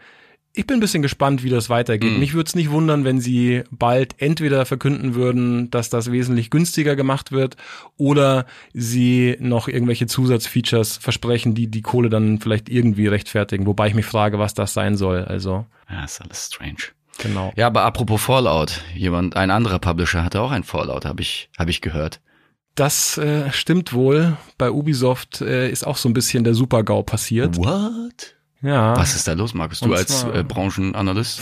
[0.54, 2.14] Ich bin ein bisschen gespannt, wie das weitergeht.
[2.14, 2.20] Mhm.
[2.20, 6.96] Mich würde es nicht wundern, wenn sie bald entweder verkünden würden, dass das wesentlich günstiger
[6.96, 7.56] gemacht wird
[7.98, 13.68] oder sie noch irgendwelche Zusatzfeatures versprechen, die die Kohle dann vielleicht irgendwie rechtfertigen.
[13.68, 15.24] Wobei ich mich frage, was das sein soll.
[15.24, 16.78] Also, Ja, ist alles strange.
[17.20, 17.54] genau.
[17.56, 21.70] Ja, aber apropos Fallout, jemand, ein anderer Publisher hatte auch ein Fallout, habe ich, habe
[21.70, 22.22] ich gehört.
[22.76, 24.38] Das äh, stimmt wohl.
[24.58, 27.58] Bei Ubisoft äh, ist auch so ein bisschen der Super-GAU passiert.
[27.58, 28.36] What?
[28.62, 28.96] Ja.
[28.98, 29.80] Was ist da los, Markus?
[29.80, 31.42] Du als äh, Branchenanalyst?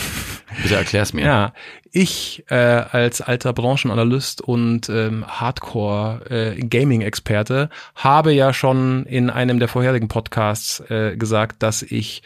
[0.62, 1.22] Bitte erklär's mir.
[1.26, 1.54] Ja,
[1.92, 10.08] ich äh, als alter Branchenanalyst und ähm, Hardcore-Gaming-Experte habe ja schon in einem der vorherigen
[10.08, 12.24] Podcasts äh, gesagt, dass ich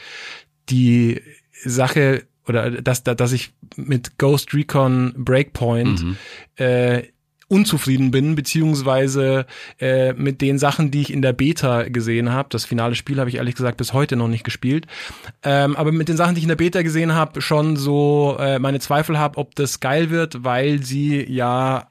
[0.70, 1.22] die
[1.64, 6.18] Sache oder dass, dass ich mit Ghost Recon Breakpoint Mhm.
[6.58, 7.04] äh,
[7.52, 9.46] unzufrieden bin, beziehungsweise
[9.80, 12.48] äh, mit den Sachen, die ich in der Beta gesehen habe.
[12.50, 14.88] Das finale Spiel habe ich ehrlich gesagt bis heute noch nicht gespielt.
[15.44, 18.58] Ähm, aber mit den Sachen, die ich in der Beta gesehen habe, schon so äh,
[18.58, 21.91] meine Zweifel habe, ob das geil wird, weil sie ja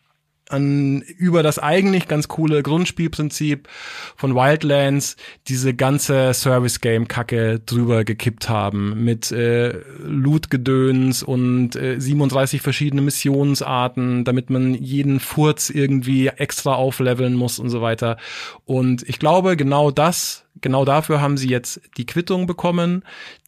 [0.53, 3.69] an über das eigentlich ganz coole Grundspielprinzip
[4.17, 5.17] von Wildlands
[5.49, 13.03] diese ganze Service Game Kacke drüber gekippt haben mit äh, Loot-Gedöns und äh, 37 verschiedene
[13.03, 18.17] Missionsarten, damit man jeden Furz irgendwie extra aufleveln muss und so weiter.
[18.65, 23.05] Und ich glaube, genau das, genau dafür haben sie jetzt die Quittung bekommen,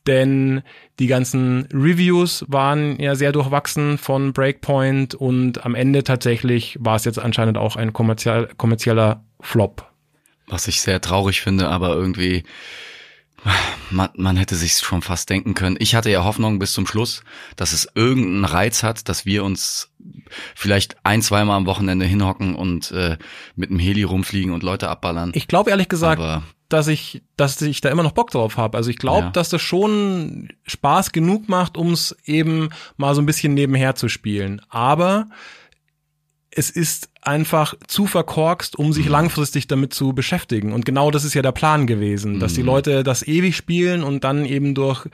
[0.07, 0.63] denn
[0.99, 7.05] die ganzen Reviews waren ja sehr durchwachsen von Breakpoint und am Ende tatsächlich war es
[7.05, 9.91] jetzt anscheinend auch ein kommerziell, kommerzieller Flop.
[10.47, 12.43] Was ich sehr traurig finde, aber irgendwie,
[13.91, 15.77] man, man hätte sich schon fast denken können.
[15.79, 17.23] Ich hatte ja Hoffnung bis zum Schluss,
[17.57, 19.91] dass es irgendeinen Reiz hat, dass wir uns
[20.55, 23.17] vielleicht ein, zweimal am Wochenende hinhocken und äh,
[23.57, 25.33] mit dem Heli rumfliegen und Leute abballern.
[25.35, 28.77] Ich glaube ehrlich gesagt, aber dass ich, dass ich da immer noch Bock drauf habe.
[28.77, 29.31] Also ich glaube, Ja.
[29.31, 34.09] dass das schon Spaß genug macht, um es eben mal so ein bisschen nebenher zu
[34.09, 34.61] spielen.
[34.69, 35.29] Aber
[36.51, 38.93] es ist einfach zu verkorkst, um Mhm.
[38.93, 40.73] sich langfristig damit zu beschäftigen.
[40.73, 42.57] Und genau das ist ja der Plan gewesen, dass Mhm.
[42.57, 45.07] die Leute das ewig spielen und dann eben durch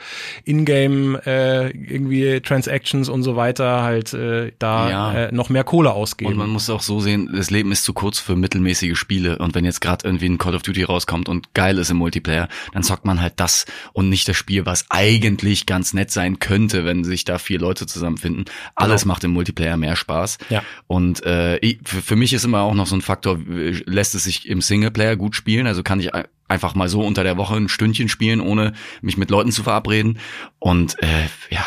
[0.45, 5.15] Ingame äh, irgendwie Transactions und so weiter halt äh, da Ja.
[5.27, 6.33] äh, noch mehr Kohle ausgeben.
[6.33, 9.39] Und man muss auch so sehen, das Leben ist zu kurz für mittelmäßige Spiele.
[9.39, 12.49] Und wenn jetzt gerade irgendwie ein Call of Duty rauskommt und geil ist im Multiplayer,
[12.73, 16.85] dann zockt man halt das und nicht das Spiel, was eigentlich ganz nett sein könnte,
[16.85, 18.45] wenn sich da vier Leute zusammenfinden.
[18.75, 20.39] Alles macht im Multiplayer mehr Spaß.
[20.49, 20.63] Ja.
[20.87, 24.15] Und äh, ich- für, für mich ist immer auch noch so ein Faktor, äh, lässt
[24.15, 25.67] es sich im Singleplayer gut spielen?
[25.67, 29.17] Also kann ich ein- einfach mal so unter der Woche ein Stündchen spielen, ohne mich
[29.17, 30.19] mit Leuten zu verabreden.
[30.59, 31.65] Und äh, ja,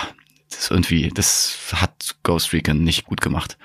[0.50, 3.58] das irgendwie, das hat Ghost Recon nicht gut gemacht.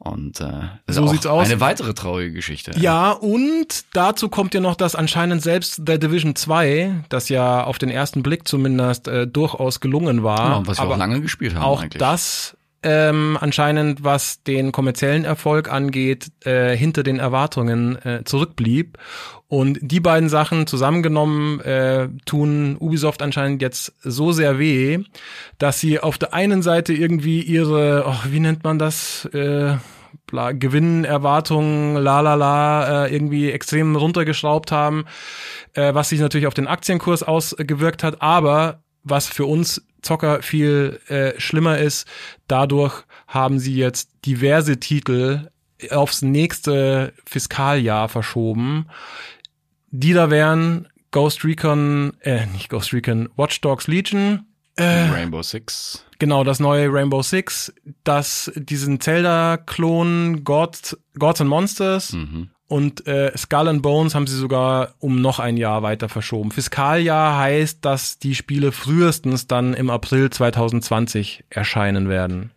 [0.00, 0.52] Und äh,
[0.86, 1.46] So ist auch aus.
[1.50, 2.72] eine weitere traurige Geschichte.
[2.78, 7.78] Ja, und dazu kommt ja noch, dass anscheinend selbst The Division 2, das ja auf
[7.78, 11.54] den ersten Blick zumindest äh, durchaus gelungen war, Genau, was wir aber auch lange gespielt
[11.56, 11.98] haben auch eigentlich.
[11.98, 18.98] das ähm, anscheinend, was den kommerziellen Erfolg angeht, äh, hinter den Erwartungen äh, zurückblieb.
[19.48, 25.00] Und die beiden Sachen zusammengenommen äh, tun Ubisoft anscheinend jetzt so sehr weh,
[25.58, 29.76] dass sie auf der einen Seite irgendwie ihre, oh, wie nennt man das, äh,
[30.30, 35.06] Gewinnerwartungen, la la la, äh, irgendwie extrem runtergeschraubt haben,
[35.72, 41.00] äh, was sich natürlich auf den Aktienkurs ausgewirkt hat, aber was für uns Zocker viel
[41.08, 42.06] äh, schlimmer ist,
[42.46, 45.50] dadurch haben sie jetzt diverse Titel
[45.90, 48.86] aufs nächste Fiskaljahr verschoben.
[49.90, 54.44] Die da wären Ghost Recon, äh, nicht Ghost Recon, Watch Dogs Legion,
[54.78, 56.04] Rainbow Six.
[56.18, 57.72] Genau, das neue Rainbow Six,
[58.04, 62.50] das diesen Zelda-Klon God, Gods and Monsters Mhm.
[62.68, 66.50] Und äh, Skull and Bones haben sie sogar um noch ein Jahr weiter verschoben.
[66.50, 72.52] Fiskaljahr heißt, dass die Spiele frühestens dann im April 2020 erscheinen werden.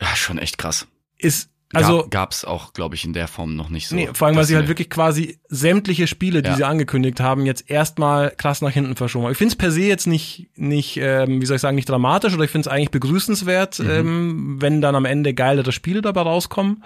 [0.00, 0.86] Ja, schon echt krass.
[1.18, 3.94] Ist Also- Gab, gab's auch, glaube ich, in der Form noch nicht so.
[3.94, 6.56] Nee, vor allem, weil sie halt wir- wirklich quasi sämtliche Spiele, die Ja.
[6.56, 9.32] sie angekündigt haben, jetzt erstmal krass nach hinten verschoben haben.
[9.32, 12.32] Ich finde es per se jetzt nicht, nicht ähm, wie soll ich sagen, nicht dramatisch
[12.32, 13.90] oder ich finde es eigentlich begrüßenswert, Mhm.
[13.90, 16.84] ähm, wenn dann am Ende geilere Spiele dabei rauskommen.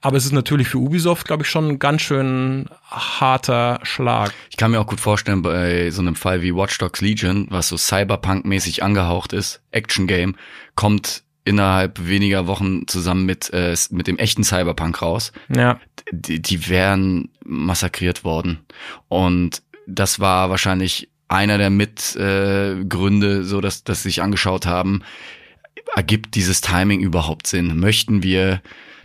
[0.00, 4.32] Aber es ist natürlich für Ubisoft, glaube ich, schon ein ganz schön harter Schlag.
[4.50, 7.68] Ich kann mir auch gut vorstellen, bei so einem Fall wie Watch Dogs Legion, was
[7.68, 10.34] so Cyberpunk-mäßig angehaucht ist, Action-Game,
[10.74, 15.32] kommt innerhalb weniger Wochen zusammen mit, äh, mit dem echten Cyberpunk raus.
[15.54, 15.80] Ja.
[16.10, 18.66] Die, die wären massakriert worden.
[19.08, 25.02] Und das war wahrscheinlich einer der Mitgründe, äh, so dass, dass sie sich angeschaut haben,
[25.94, 27.78] ergibt dieses Timing überhaupt Sinn?
[27.78, 28.60] Möchten wir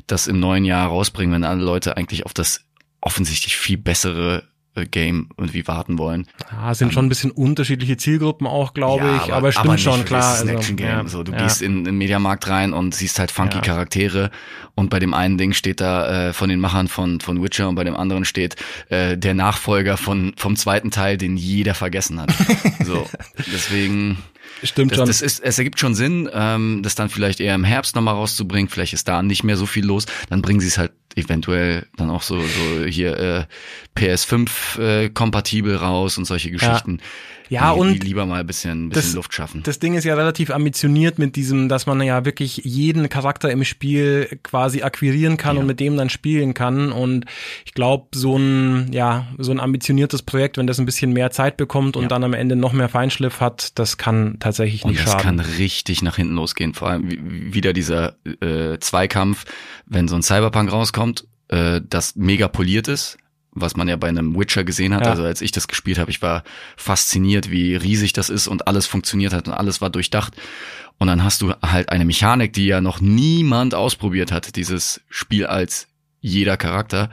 [0.07, 2.65] das im neuen Jahr rausbringen, wenn alle Leute eigentlich auf das
[3.01, 4.43] offensichtlich viel bessere
[4.89, 6.27] Game irgendwie warten wollen?
[6.69, 10.05] Es sind schon ein bisschen unterschiedliche Zielgruppen auch, glaube Ja, ich, aber, stimmt nicht, schon,
[10.05, 10.35] klar.
[10.35, 10.87] ist ein also, Action-Game.
[10.87, 11.39] ja, so, du ja.
[11.43, 13.59] gehst in den Mediamarkt rein und siehst halt funky.
[13.59, 14.31] Charaktere
[14.75, 17.75] und bei dem einen Ding steht da äh, von den Machern von, von Witcher und
[17.75, 18.55] bei dem anderen steht
[18.89, 22.31] äh, der Nachfolger von, vom zweiten Teil, den jeder vergessen hat.
[22.85, 23.05] so,
[23.51, 24.17] deswegen...
[24.63, 25.07] Stimmt Das, schon.
[25.07, 28.69] das ist, es ergibt schon Sinn, ähm, das dann vielleicht eher im Herbst nochmal rauszubringen.
[28.69, 30.05] Vielleicht ist da nicht mehr so viel los.
[30.29, 35.75] Dann bringen sie es halt eventuell dann auch so, so hier äh, PS5 äh, kompatibel
[35.75, 36.99] raus und solche Geschichten.
[36.99, 37.05] Ja,
[37.51, 39.61] die, und die lieber mal ein bisschen, ein bisschen das- Luft schaffen.
[39.63, 43.63] Das Ding ist ja relativ ambitioniert mit diesem, dass man ja wirklich jeden Charakter im
[43.65, 45.61] Spiel quasi akquirieren kann Ja.
[45.61, 46.91] und mit dem dann spielen kann.
[46.93, 47.25] Und
[47.65, 51.57] ich glaube, so ein, ja, so ein ambitioniertes Projekt, wenn das ein bisschen mehr Zeit
[51.57, 52.07] bekommt und Ja.
[52.09, 55.37] dann am Ende noch mehr Feinschliff hat, das kann tatsächlich Und nicht das schaden.
[55.37, 56.73] kann richtig nach hinten losgehen.
[56.73, 59.43] Vor allem wie- wieder dieser äh, Zweikampf,
[59.85, 63.17] wenn so ein Cyberpunk rauskommt, äh, das mega poliert ist,
[63.53, 65.05] was man ja bei einem Witcher gesehen hat.
[65.05, 65.11] Ja.
[65.11, 66.43] Also als ich das gespielt habe, ich war
[66.77, 70.35] fasziniert, wie riesig das ist und alles funktioniert hat und alles war durchdacht.
[70.97, 75.45] Und dann hast du halt eine Mechanik, die ja noch niemand ausprobiert hat, dieses Spiel
[75.45, 75.87] als
[76.19, 77.09] jeder Charakter.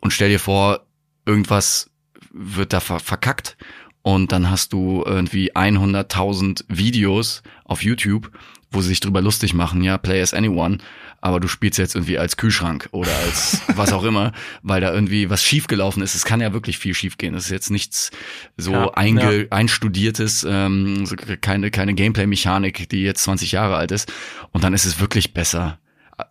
[0.00, 0.86] Und stell dir vor,
[1.24, 1.90] irgendwas
[2.32, 3.56] wird da ver verkackt
[4.02, 8.30] und dann hast du irgendwie 100.000 Videos auf YouTube,
[8.70, 10.78] wo sie sich drüber lustig machen, ja, play as anyone,
[11.20, 15.30] aber du spielst jetzt irgendwie als Kühlschrank oder als was auch immer, weil da irgendwie
[15.30, 16.14] was schiefgelaufen ist.
[16.14, 17.34] Es kann ja wirklich viel schiefgehen.
[17.34, 18.10] Es ist jetzt nichts
[18.56, 19.46] so Ja, einge ja.
[19.50, 24.12] einstudiertes, ähm, so keine, keine Gameplay-Mechanik, die jetzt 20 Jahre alt ist.
[24.52, 25.78] Und dann ist es wirklich besser,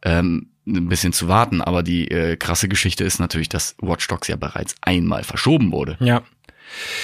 [0.03, 1.61] ähm, ein bisschen zu warten.
[1.61, 5.97] Aber die äh, krasse Geschichte ist natürlich, dass Watch Dogs ja bereits einmal verschoben wurde.
[5.99, 6.21] ja.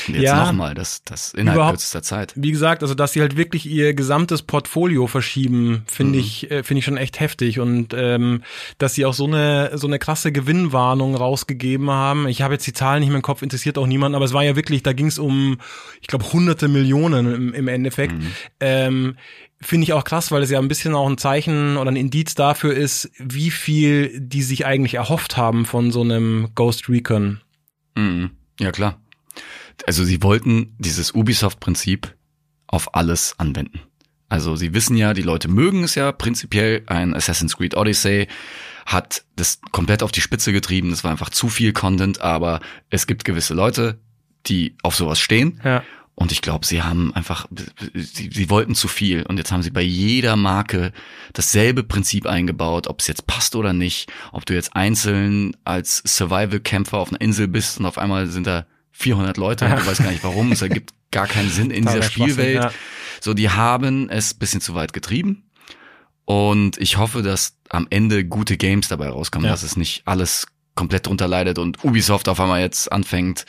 [0.07, 0.45] Jetzt Ja.
[0.45, 2.33] nochmal, das, das innerhalb kürzester Zeit.
[2.35, 6.23] Wie gesagt, also dass sie halt wirklich ihr gesamtes Portfolio verschieben, finde Mhm.
[6.25, 8.43] ich, äh, finde ich schon echt heftig und ähm,
[8.77, 12.27] dass sie auch so eine so eine krasse Gewinnwarnung rausgegeben haben.
[12.27, 14.43] Ich habe jetzt die Zahlen nicht mehr im Kopf, interessiert auch niemanden, aber es war
[14.43, 15.57] ja wirklich, da ging es um,
[16.01, 18.13] ich glaube, hunderte Millionen im, im Endeffekt.
[18.13, 18.27] Mhm.
[18.59, 19.17] Ähm,
[19.63, 22.33] Finde ich auch krass, weil es ja ein bisschen auch ein Zeichen oder ein Indiz
[22.33, 27.41] dafür ist, wie viel die sich eigentlich erhofft haben von so einem Ghost Recon.
[27.95, 28.31] Mhm.
[28.59, 28.99] Ja, klar.
[29.87, 32.15] Also sie wollten dieses Ubisoft-Prinzip
[32.67, 33.81] auf alles anwenden.
[34.29, 36.83] Also sie wissen ja, die Leute mögen es ja prinzipiell.
[36.85, 38.27] Ein Assassin's Creed Odyssey
[38.85, 40.89] hat das komplett auf die Spitze getrieben.
[40.89, 43.99] Das war einfach zu viel Content, aber es gibt gewisse Leute,
[44.47, 45.59] die auf sowas stehen.
[45.63, 45.83] Ja.
[46.15, 47.47] Und ich glaube, sie haben einfach,
[47.93, 49.23] sie, sie wollten zu viel.
[49.23, 50.93] Und jetzt haben sie bei jeder Marke
[51.33, 54.11] dasselbe Prinzip eingebaut, ob es jetzt passt oder nicht.
[54.31, 58.65] Ob du jetzt einzeln als Survival-Kämpfer auf einer Insel bist und auf einmal sind da
[59.01, 60.51] 400 Leute und du weißt gar nicht warum.
[60.51, 62.55] Es ergibt gar keinen Sinn in dieser Spielwelt.
[62.55, 62.71] ja.
[63.19, 65.43] So, die haben es bisschen zu weit getrieben.
[66.25, 69.51] Und ich hoffe, dass am Ende gute Games dabei rauskommen, Ja.
[69.51, 73.45] dass es nicht alles komplett drunter leidet und Ubisoft auf einmal jetzt anfängt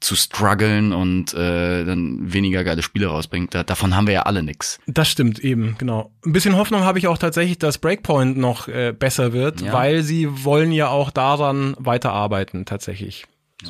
[0.00, 3.54] zu strugglen und äh, dann weniger geile Spiele rausbringt.
[3.54, 4.80] Da, davon haben wir ja alle nix.
[4.88, 6.10] Das stimmt eben, genau.
[6.26, 9.72] Ein bisschen Hoffnung habe ich auch tatsächlich, dass Breakpoint noch äh, besser wird, Ja.
[9.72, 13.26] weil sie wollen ja auch daran weiterarbeiten tatsächlich.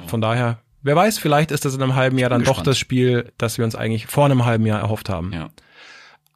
[0.06, 2.66] Von daher, wer weiß, vielleicht ist das in einem halben Jahr dann bin doch gespannt.
[2.66, 5.32] das Spiel, das wir uns eigentlich vor einem halben Jahr erhofft haben.
[5.32, 5.50] Ja.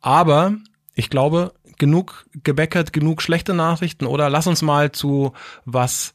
[0.01, 0.55] Aber
[0.95, 5.33] ich glaube, genug gebäckert, genug schlechte Nachrichten oder lass uns mal zu
[5.65, 6.15] was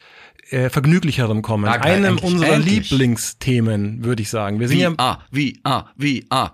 [0.50, 1.66] äh, vergnüglicherem kommen.
[1.66, 2.90] Geil, Einem endlich, unserer endlich.
[2.90, 4.60] Lieblingsthemen, würde ich sagen.
[4.60, 6.54] Wir sind ja VR, VR,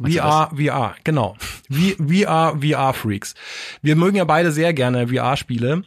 [0.00, 0.50] VR.
[0.54, 1.36] VR, genau.
[1.70, 3.34] VR, VR-Freaks.
[3.82, 5.82] Wir mögen ja beide sehr gerne VR-Spiele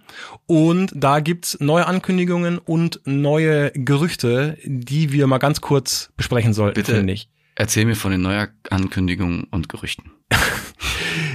[0.48, 6.76] und da gibt's neue Ankündigungen und neue Gerüchte, die wir mal ganz kurz besprechen sollten,
[6.76, 6.96] Bitte.
[6.96, 7.30] finde ich.
[7.56, 10.12] Erzähl mir von den Neuankündigungen und Gerüchten.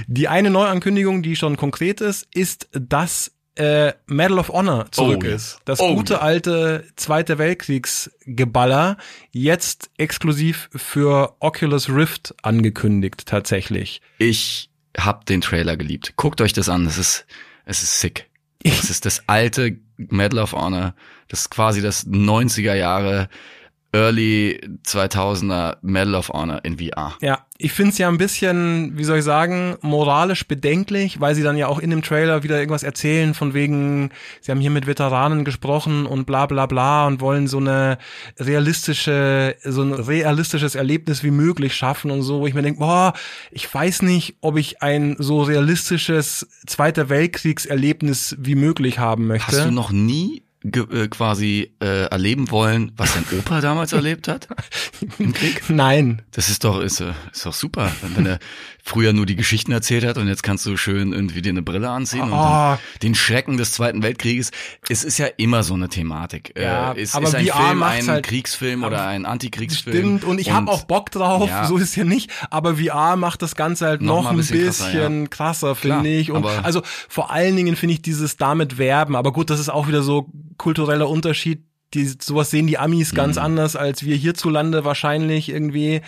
[0.07, 5.27] Die eine Neuankündigung, die schon konkret ist, ist, dass äh, Medal of Honor zurück Oh
[5.27, 5.59] ist.
[5.65, 6.19] Das Oh gute ja.
[6.19, 8.97] alte Zweite Weltkriegsgeballer,
[9.31, 14.01] jetzt exklusiv für Oculus Rift angekündigt tatsächlich.
[14.17, 16.13] Ich hab den Trailer geliebt.
[16.15, 16.85] Guckt euch das an.
[16.85, 17.25] Es ist,
[17.65, 18.29] es ist sick.
[18.63, 20.93] Das ist das alte Medal of Honor.
[21.29, 23.29] Das ist quasi das 90er Jahre
[23.97, 27.15] Early 2000er Medal of Honor in VR.
[27.19, 31.57] Ja, ich find's ja ein bisschen, wie soll ich sagen, moralisch bedenklich, weil sie dann
[31.57, 35.43] ja auch in dem Trailer wieder irgendwas erzählen von wegen, sie haben hier mit Veteranen
[35.43, 37.97] gesprochen und bla bla bla und wollen so eine
[38.37, 43.13] realistische, so ein realistisches Erlebnis wie möglich schaffen und so, wo ich mir denke, boah,
[43.49, 49.47] ich weiß nicht, ob ich ein so realistisches Zweiter Weltkriegserlebnis wie möglich haben möchte.
[49.47, 54.47] Hast du noch nie äh, quasi äh, erleben wollen, was dein Opa damals erlebt hat
[55.19, 55.69] im Krieg?
[55.69, 56.21] Nein.
[56.31, 58.39] Das ist doch ist, äh, ist doch super, wenn er
[58.83, 61.89] früher nur die Geschichten erzählt hat und jetzt kannst du schön irgendwie dir eine Brille
[61.89, 62.79] anziehen und Ah.
[63.03, 64.51] den Schrecken des Zweiten Weltkrieges.
[64.89, 66.53] Es ist ja immer so eine Thematik.
[66.57, 69.95] Ja, äh, es aber ist ein VR Film ein halt- Kriegsfilm oder ein Antikriegsfilm.
[69.97, 71.65] Stimmt, und ich habe auch Bock drauf, Ja.
[71.67, 75.29] so ist ja nicht, aber VR macht das Ganze halt Noch noch, ein bisschen, bisschen
[75.29, 76.31] krasser, krasser, Klar, finde ich.
[76.31, 79.87] Und also vor allen Dingen finde ich dieses damit werben, aber gut, das ist auch
[79.87, 81.61] wieder so kultureller Unterschied.
[81.93, 83.43] Die, sowas sehen die Amis ganz Mhm.
[83.43, 86.01] anders als wir hierzulande wahrscheinlich irgendwie.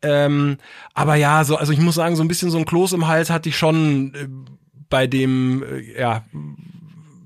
[0.00, 0.58] Ähm,
[0.94, 3.30] aber ja, so, also ich muss sagen, so ein bisschen so ein Kloß im Hals
[3.30, 4.28] hatte ich schon äh,
[4.88, 6.24] bei dem, äh, ja,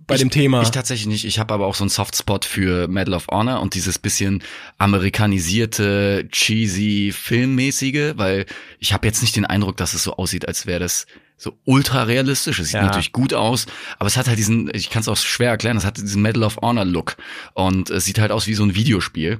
[0.07, 0.63] bei ich, dem Thema.
[0.63, 1.27] Ich tatsächlich nicht.
[1.27, 4.43] Ich habe aber auch so einen Softspot für Medal of Honor und dieses bisschen
[4.79, 8.47] amerikanisierte, cheesy, filmmäßige, weil
[8.79, 11.07] ich habe jetzt nicht den Eindruck, dass es so aussieht, als wäre das
[11.39, 12.59] so ultra realistisch.
[12.59, 12.83] Es sieht Ja.
[12.83, 13.67] natürlich gut aus,
[13.99, 16.43] aber es hat halt diesen, ich kann es auch schwer erklären, es hat diesen Medal
[16.43, 17.17] of Honor Look
[17.55, 19.39] und es sieht halt aus wie so ein Videospiel.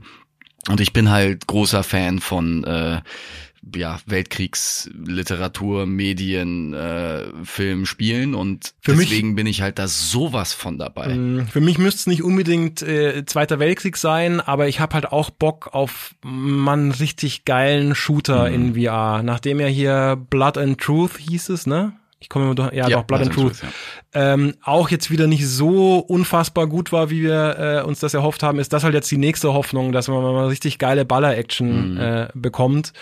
[0.69, 3.01] Und ich bin halt großer Fan von äh,
[3.75, 10.53] ja, Weltkriegsliteratur, Medien, äh, Film, Spielen und Für mich- deswegen bin ich halt da sowas
[10.53, 11.09] von dabei.
[11.15, 15.13] Mm, Für mich müsste es nicht unbedingt äh, Zweiter Weltkrieg sein, aber ich habe halt
[15.13, 19.23] auch Bock auf man richtig geilen Shooter in VR.
[19.23, 21.93] Nachdem ja hier Blood and Truth hieß es, ne?
[22.21, 23.63] Ich komme immer durch, ja, doch, Blood, and Truth.
[23.63, 23.69] ja.
[24.13, 28.43] Ähm, auch jetzt wieder nicht so unfassbar gut war, wie wir äh, uns das erhofft
[28.43, 32.29] haben, ist das halt jetzt die nächste Hoffnung, dass man mal richtig geile Baller-Action äh,
[32.35, 32.93] bekommt.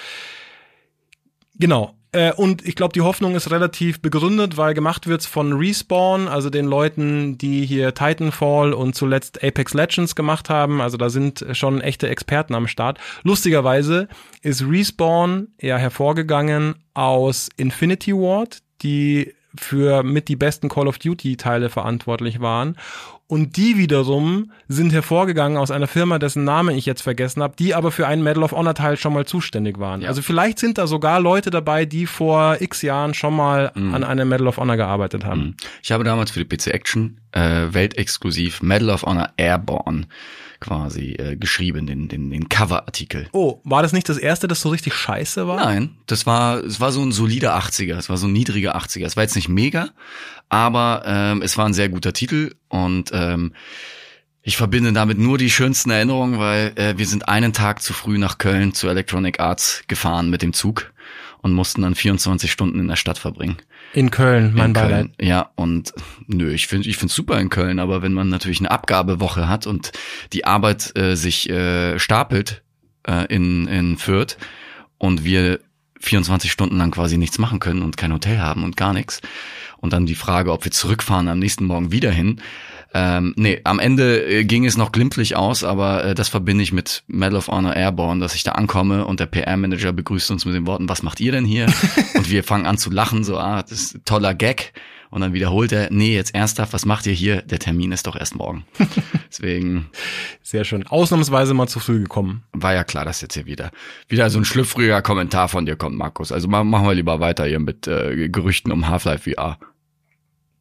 [1.58, 1.94] Genau.
[2.12, 6.50] Äh, und ich glaube, die Hoffnung ist relativ begründet, weil gemacht wird's von Respawn, also
[6.50, 10.80] den Leuten, die hier Titanfall und zuletzt Apex Legends gemacht haben.
[10.80, 12.98] Also da sind schon echte Experten am Start.
[13.22, 14.08] Lustigerweise
[14.42, 21.36] ist Respawn ja hervorgegangen aus Infinity Ward, die für mit die besten Call of Duty
[21.36, 22.76] Teile verantwortlich waren.
[23.28, 27.74] Und die wiederum sind hervorgegangen aus einer Firma, dessen Name ich jetzt vergessen habe, die
[27.74, 30.02] aber für einen Medal of Honor Teil schon mal zuständig waren.
[30.02, 30.08] Ja.
[30.08, 34.28] Also vielleicht sind da sogar Leute dabei, die vor x Jahren schon mal an einem
[34.28, 35.56] Medal of Honor gearbeitet haben.
[35.82, 40.06] Ich habe damals für die PC Action äh, weltexklusiv Medal of Honor Airborne
[40.60, 43.28] quasi äh, geschrieben, den, den, den Cover-Artikel.
[43.32, 45.56] Oh, war das nicht das erste, das so richtig scheiße war?
[45.56, 49.04] Nein, das war, es war so ein solider 80er, es war so ein niedriger 80er.
[49.04, 49.90] Es war jetzt nicht mega,
[50.48, 53.52] aber ähm, es war ein sehr guter Titel und ähm,
[54.42, 58.16] ich verbinde damit nur die schönsten Erinnerungen, weil äh, wir sind einen Tag zu früh
[58.16, 60.92] nach Köln zu Electronic Arts gefahren mit dem Zug
[61.42, 63.56] und mussten dann 24 Stunden in der Stadt verbringen.
[63.92, 65.18] In Köln, mein in Beileid.
[65.18, 65.28] Köln.
[65.28, 65.92] Ja, und
[66.26, 69.66] nö, ich finde ich find's super in Köln, aber wenn man natürlich eine Abgabewoche hat
[69.66, 69.92] und
[70.32, 72.62] die Arbeit äh, sich äh, stapelt
[73.06, 74.36] äh, in, in Fürth
[74.98, 75.60] und wir
[76.00, 79.20] 24 Stunden lang quasi nichts machen können und kein Hotel haben und gar nichts
[79.78, 82.40] und dann die Frage, ob wir zurückfahren am nächsten Morgen wieder hin.
[82.94, 86.72] Ähm, nee, am Ende äh, ging es noch glimpflich aus, aber äh, das verbinde ich
[86.72, 90.54] mit Medal of Honor Airborne, dass ich da ankomme und der PR-Manager begrüßt uns mit
[90.54, 91.66] den Worten, was macht ihr denn hier?
[92.14, 94.72] und wir fangen an zu lachen, so, ah, das ist ein toller Gag.
[95.10, 97.42] Und dann wiederholt er, nee, jetzt ernsthaft, was macht ihr hier?
[97.42, 98.64] Der Termin ist doch erst morgen.
[99.30, 99.88] Deswegen
[100.42, 100.86] Sehr schön.
[100.86, 102.42] Ausnahmsweise mal zu früh gekommen.
[102.52, 103.70] war ja klar, dass jetzt hier wieder,
[104.08, 106.32] wieder so ein schlüpfriger Kommentar von dir kommt, Markus.
[106.32, 109.58] Also ma- machen wir lieber weiter hier mit äh, Gerüchten um Half-Life VR.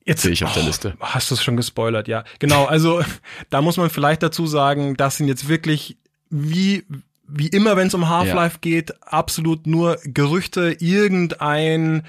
[0.05, 0.93] Jetzt Sehe ich auf der Liste.
[0.99, 2.23] Hast du es schon gespoilert, ja.
[2.39, 3.01] Genau, also
[3.49, 5.97] da muss man vielleicht dazu sagen, das sind jetzt wirklich
[6.29, 6.83] wie
[7.27, 10.75] wie immer, wenn es um Half-Life geht, absolut nur Gerüchte.
[10.79, 12.03] Irgendein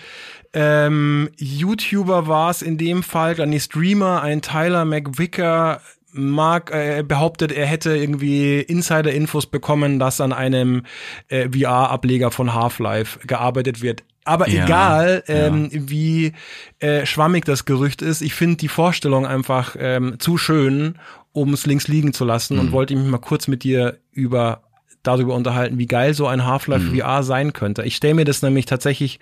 [0.53, 5.81] ähm, YouTuber war es in dem Fall, dann die Streamer, ein Tyler McVicker,
[6.13, 10.85] Mark äh, behauptet, er hätte irgendwie Insider-Infos bekommen, dass an einem
[11.29, 14.03] äh, VR-Ableger von Half-Life gearbeitet wird.
[14.25, 16.33] Aber Ja, egal, ähm, wie
[16.81, 20.99] äh, schwammig das Gerücht ist, ich finde die Vorstellung einfach ähm, zu schön,
[21.33, 24.63] um es links liegen zu lassen und wollte mich mal kurz mit dir über
[25.07, 27.83] darüber unterhalten, wie geil so ein Half-Life VR sein könnte.
[27.83, 29.21] Ich stelle mir das nämlich tatsächlich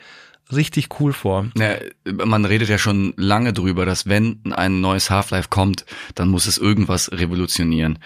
[0.52, 1.46] richtig cool vor.
[1.56, 1.76] Ja,
[2.24, 6.58] man redet ja schon lange drüber, dass wenn ein neues Half-Life kommt, dann muss es
[6.58, 7.98] irgendwas revolutionieren.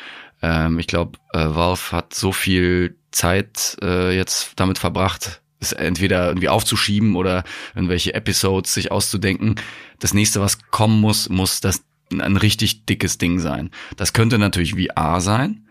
[0.42, 6.28] Ähm, ich glaube, äh, Valve hat so viel Zeit äh, jetzt damit verbracht, es entweder
[6.28, 7.42] irgendwie aufzuschieben oder
[7.74, 9.56] irgendwelche Episodes sich auszudenken.
[9.98, 13.70] Das nächste, was kommen muss, muss das ein richtig dickes Ding sein.
[13.96, 15.66] Das könnte natürlich VR sein.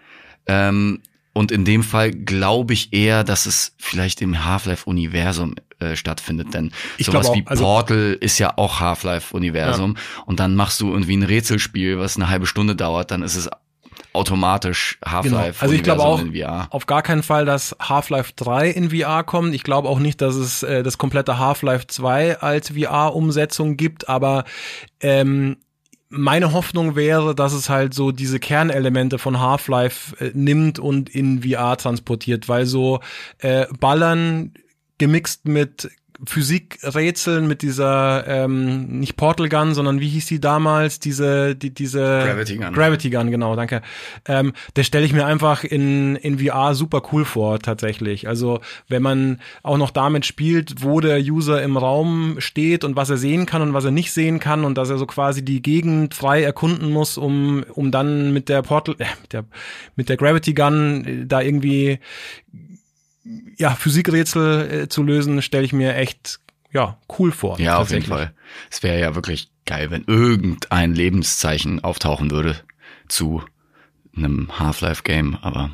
[0.46, 1.02] Ähm,
[1.38, 6.54] und in dem Fall glaube ich eher, dass es vielleicht im Half-Life-Universum äh, stattfindet.
[6.54, 9.96] Denn Ich sowas auch, wie also- Portal ist ja auch Half-Life-Universum.
[10.26, 13.50] Und dann machst du irgendwie ein Rätselspiel, was eine halbe Stunde dauert, dann ist es
[14.14, 16.68] automatisch Half-Life-Universum Also ich glaube auch in VR.
[16.72, 19.54] auf gar keinen Fall, dass Half-Life 3 in VR kommt.
[19.54, 24.46] Ich glaube auch nicht, dass es äh, das komplette Half-Life 2 als VR-Umsetzung gibt, aber
[25.02, 25.58] ähm,
[26.10, 31.44] meine Hoffnung wäre, dass es halt so diese Kernelemente von Half-Life äh, nimmt und in
[31.44, 33.02] VR transportiert, weil so
[33.40, 34.54] äh, Ballern
[34.98, 35.90] gemixt mit
[36.26, 41.00] Physikrätseln mit dieser ähm, nicht Portal Gun, sondern wie hieß die damals?
[41.00, 42.74] Diese die diese Gravity Gun.
[42.74, 43.82] Gravity Gun genau danke.
[44.26, 48.28] Ähm, das stelle ich mir einfach in in VR super cool vor tatsächlich.
[48.28, 53.10] Also wenn man auch noch damit spielt wo der User im Raum steht und was
[53.10, 55.62] er sehen kann und was er nicht sehen kann und dass er so quasi die
[55.62, 59.46] Gegend frei erkunden muss um um dann mit der Portal äh, mit der
[59.96, 62.00] mit der Gravity Gun äh, da irgendwie
[63.58, 66.40] ja, Physikrätsel äh, zu lösen, stelle ich mir echt
[66.72, 67.60] ja cool vor.
[67.60, 68.06] Ja, auf jeden.
[68.06, 68.34] Fall.
[68.70, 72.56] Es wäre ja wirklich geil, wenn irgendein Lebenszeichen auftauchen würde
[73.08, 73.44] zu
[74.16, 75.72] einem Half-Life-Game, aber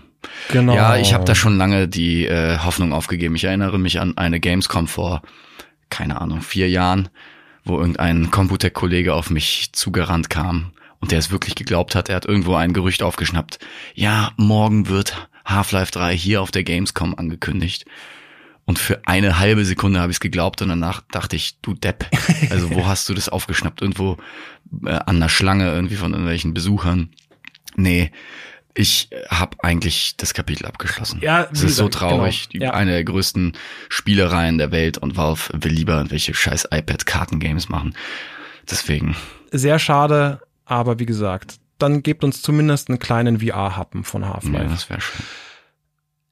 [0.50, 0.74] Genau.
[0.74, 3.36] ja, ich habe da schon lange die äh, Hoffnung aufgegeben.
[3.36, 5.22] Ich erinnere mich an eine Gamescom vor,
[5.90, 7.10] keine Ahnung, vier Jahren,
[7.66, 12.08] wo irgendein Computec-Kollege auf mich zugerannt kam und der es wirklich geglaubt hat.
[12.10, 13.60] Er hat irgendwo ein Gerücht aufgeschnappt.
[13.96, 17.86] Ja, morgen wird Half-Life 3 hier auf der Gamescom angekündigt.
[18.66, 22.06] Und für eine halbe Sekunde habe ich es geglaubt und danach dachte ich, du Depp.
[22.50, 23.82] Also wo hast du das aufgeschnappt?
[23.82, 24.18] Irgendwo
[24.86, 27.10] äh, an der Schlange irgendwie von irgendwelchen Besuchern.
[27.76, 28.12] Nee,
[28.76, 31.20] ich habe eigentlich das Kapitel abgeschlossen.
[31.22, 32.50] Ja, es ist so gesagt, traurig.
[32.50, 32.66] genau.
[32.66, 32.74] Ja.
[32.74, 33.54] Eine der größten
[33.90, 37.96] Spielereien der Welt und Valve will lieber irgendwelche scheiß iPad-Kartengames machen.
[38.70, 39.16] Deswegen,
[39.52, 44.70] Sehr schade, aber wie gesagt, dann gebt uns zumindest einen kleinen VR-Happen von ja, Half-Life.
[44.70, 45.26] das wäre schön.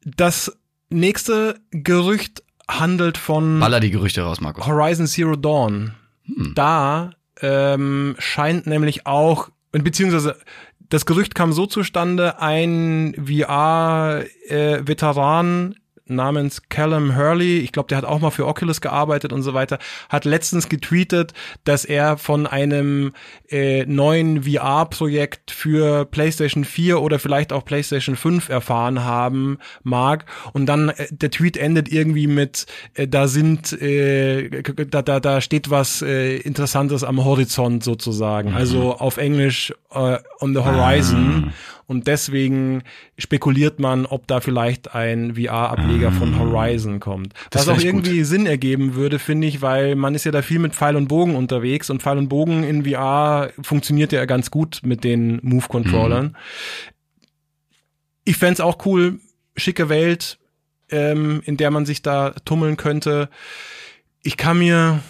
[0.03, 0.57] Das
[0.89, 4.65] nächste Gerücht handelt von Baller die Gerüchte raus, Markus.
[4.65, 5.93] Horizon Zero Dawn.
[6.25, 6.53] Hm.
[6.55, 7.11] Da
[7.41, 10.37] ähm, scheint nämlich auch, beziehungsweise
[10.79, 14.25] das Gerücht kam so zustande, ein VR-Veteran
[16.15, 19.79] namens Callum Hurley, ich glaube, der hat auch mal für Oculus gearbeitet und so weiter,
[20.09, 21.33] hat letztens getweetet,
[21.63, 23.13] dass er von einem
[23.49, 30.25] äh, neuen VR-Projekt für PlayStation 4 oder vielleicht auch PlayStation 5 erfahren haben mag.
[30.53, 35.41] Und dann äh, der Tweet endet irgendwie mit, äh, da sind, äh, da, da, da
[35.41, 38.53] steht was äh, Interessantes am Horizont sozusagen.
[38.53, 41.53] Also auf Englisch äh, on the horizon.
[41.91, 42.83] Und deswegen
[43.17, 47.33] spekuliert man, ob da vielleicht ein VR-Ableger von Horizon kommt.
[47.49, 50.59] Das Was auch irgendwie Sinn ergeben würde, finde ich, weil man ist ja da viel
[50.59, 54.79] mit Pfeil und Bogen unterwegs und Pfeil und Bogen in VR funktioniert ja ganz gut
[54.83, 56.37] mit den Move-Controllern.
[58.23, 59.19] Ich fänd's auch cool,
[59.57, 60.39] schicke Welt,
[60.89, 63.29] ähm, in der man sich da tummeln könnte.
[64.23, 65.01] Ich kann mir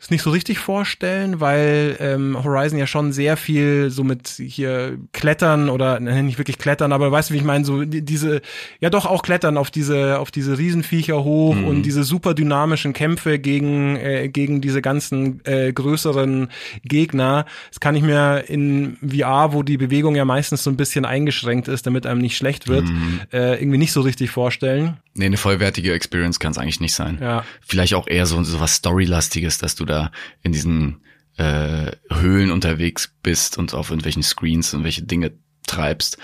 [0.00, 4.98] es nicht so richtig vorstellen, weil ähm, Horizon ja schon sehr viel so mit hier
[5.12, 8.40] Klettern oder ne, nicht wirklich Klettern, aber weißt du, wie ich meine, so die, diese,
[8.80, 13.38] ja doch auch Klettern auf diese, auf diese Riesenviecher hoch und diese super dynamischen Kämpfe
[13.38, 16.48] gegen, äh, gegen diese ganzen äh, größeren
[16.82, 17.44] Gegner.
[17.68, 21.68] Das kann ich mir in VR, wo die Bewegung ja meistens so ein bisschen eingeschränkt
[21.68, 22.88] ist, damit einem nicht schlecht wird,
[23.34, 24.96] äh, irgendwie nicht so richtig vorstellen.
[25.14, 27.18] Nee, eine vollwertige Experience kann es eigentlich nicht sein.
[27.20, 27.44] Ja.
[27.60, 31.02] Vielleicht auch eher so, so was Storylastiges, dass du da in diesen
[31.36, 35.32] äh, Höhlen unterwegs bist und auf irgendwelchen Screens irgendwelche Dinge
[35.66, 36.18] treibst.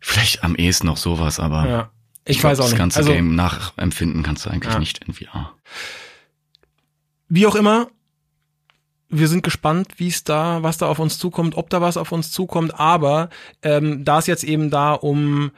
[0.00, 1.90] Vielleicht am ehesten noch sowas, aber Ja.
[2.24, 2.78] Ich, glaub, weiß auch das nicht.
[2.78, 4.78] ganze also, Game nachempfinden kannst du eigentlich Ja.
[4.78, 5.54] nicht in VR.
[7.28, 7.88] Wie auch immer,
[9.08, 12.12] wir sind gespannt, wie es da, was da auf uns zukommt, ob da was auf
[12.12, 12.78] uns zukommt.
[12.78, 13.30] Aber
[13.62, 15.50] ähm, da es jetzt eben da um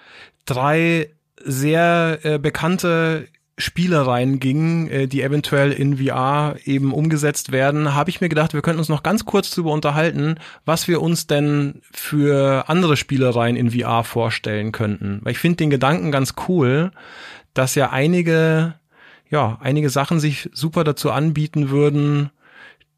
[0.44, 1.10] drei
[1.44, 3.28] sehr äh, bekannte
[3.58, 8.62] Spielereien ging, äh, die eventuell in VR eben umgesetzt werden, habe ich mir gedacht, wir
[8.62, 13.70] könnten uns noch ganz kurz darüber unterhalten, was wir uns denn für andere Spielereien in
[13.72, 15.20] VR vorstellen könnten.
[15.22, 16.90] Weil ich finde den Gedanken ganz cool,
[17.54, 18.74] dass ja einige
[19.28, 22.30] ja, einige Sachen sich super dazu anbieten würden,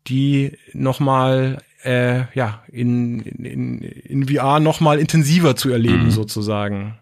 [0.06, 6.10] die nochmal äh, ja, in, in, in VR nochmal intensiver zu erleben, Mhm.
[6.10, 6.94] sozusagen.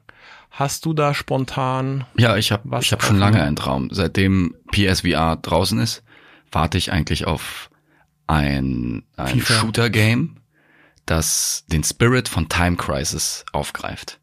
[0.51, 3.89] Hast du da spontan Ja, ich habe ich hab schon lange einen Traum.
[3.93, 6.03] Seitdem PSVR draußen ist,
[6.51, 7.71] warte ich eigentlich auf
[8.27, 9.41] ein, ein.
[9.41, 10.37] Shooter-Game,
[11.07, 14.21] das den Spirit von Time Crisis aufgreift.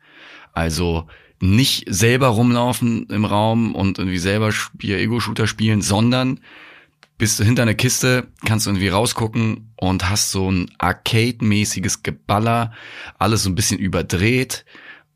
[0.54, 1.08] Also
[1.40, 6.40] nicht selber rumlaufen im Raum und irgendwie selber Spiel, Ego-Shooter spielen, sondern
[7.18, 12.74] bist du hinter einer Kiste, kannst du irgendwie rausgucken und hast so ein Arcade-mäßiges Geballer,
[13.18, 14.66] alles so ein bisschen überdreht,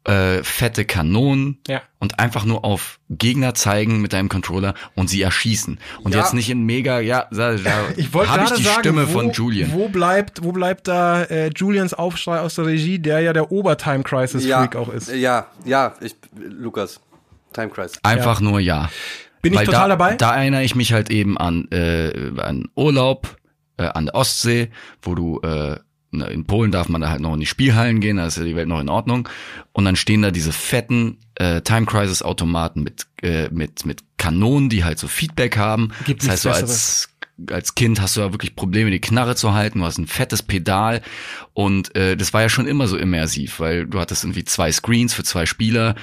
[0.04, 1.82] äh, fette Kanonen Ja.
[2.00, 5.80] und einfach nur auf Gegner zeigen mit deinem Controller und sie erschießen.
[6.04, 6.22] Und Ja.
[6.22, 9.08] jetzt nicht in mega, ja, da, da Ich wollte habe ich gerade die sagen, Stimme
[9.08, 9.72] wo, von Julian.
[9.74, 14.04] Wo bleibt, wo bleibt da äh, Julians Aufschrei aus der Regie, der ja der Obertime
[14.04, 15.12] Crisis ja, Freak auch ist?
[15.14, 17.00] Ja, ja, ich, Lukas,
[17.54, 18.00] Time Crisis.
[18.04, 18.90] Einfach nur ja.
[19.44, 20.16] Bin ich Weil total da, dabei?
[20.16, 23.36] Da erinnere ich mich halt eben an, äh, an Urlaub
[23.78, 24.70] äh, an der Ostsee,
[25.02, 25.78] wo du äh,
[26.12, 28.56] in Polen darf man da halt noch in die Spielhallen gehen, da ist ja die
[28.56, 29.30] Welt noch in Ordnung.
[29.72, 34.70] Und dann stehen da diese fetten äh, Time Crisis Automaten mit äh, mit mit Kanonen,
[34.70, 35.92] die halt so Feedback haben.
[36.06, 37.10] Gibt das heißt so als
[37.50, 39.80] als Kind hast du ja wirklich Probleme, die Knarre zu halten.
[39.80, 41.02] Du hast ein fettes Pedal
[41.54, 45.14] und äh, das war ja schon immer so immersiv, weil du hattest irgendwie zwei Screens
[45.14, 45.96] für zwei Spieler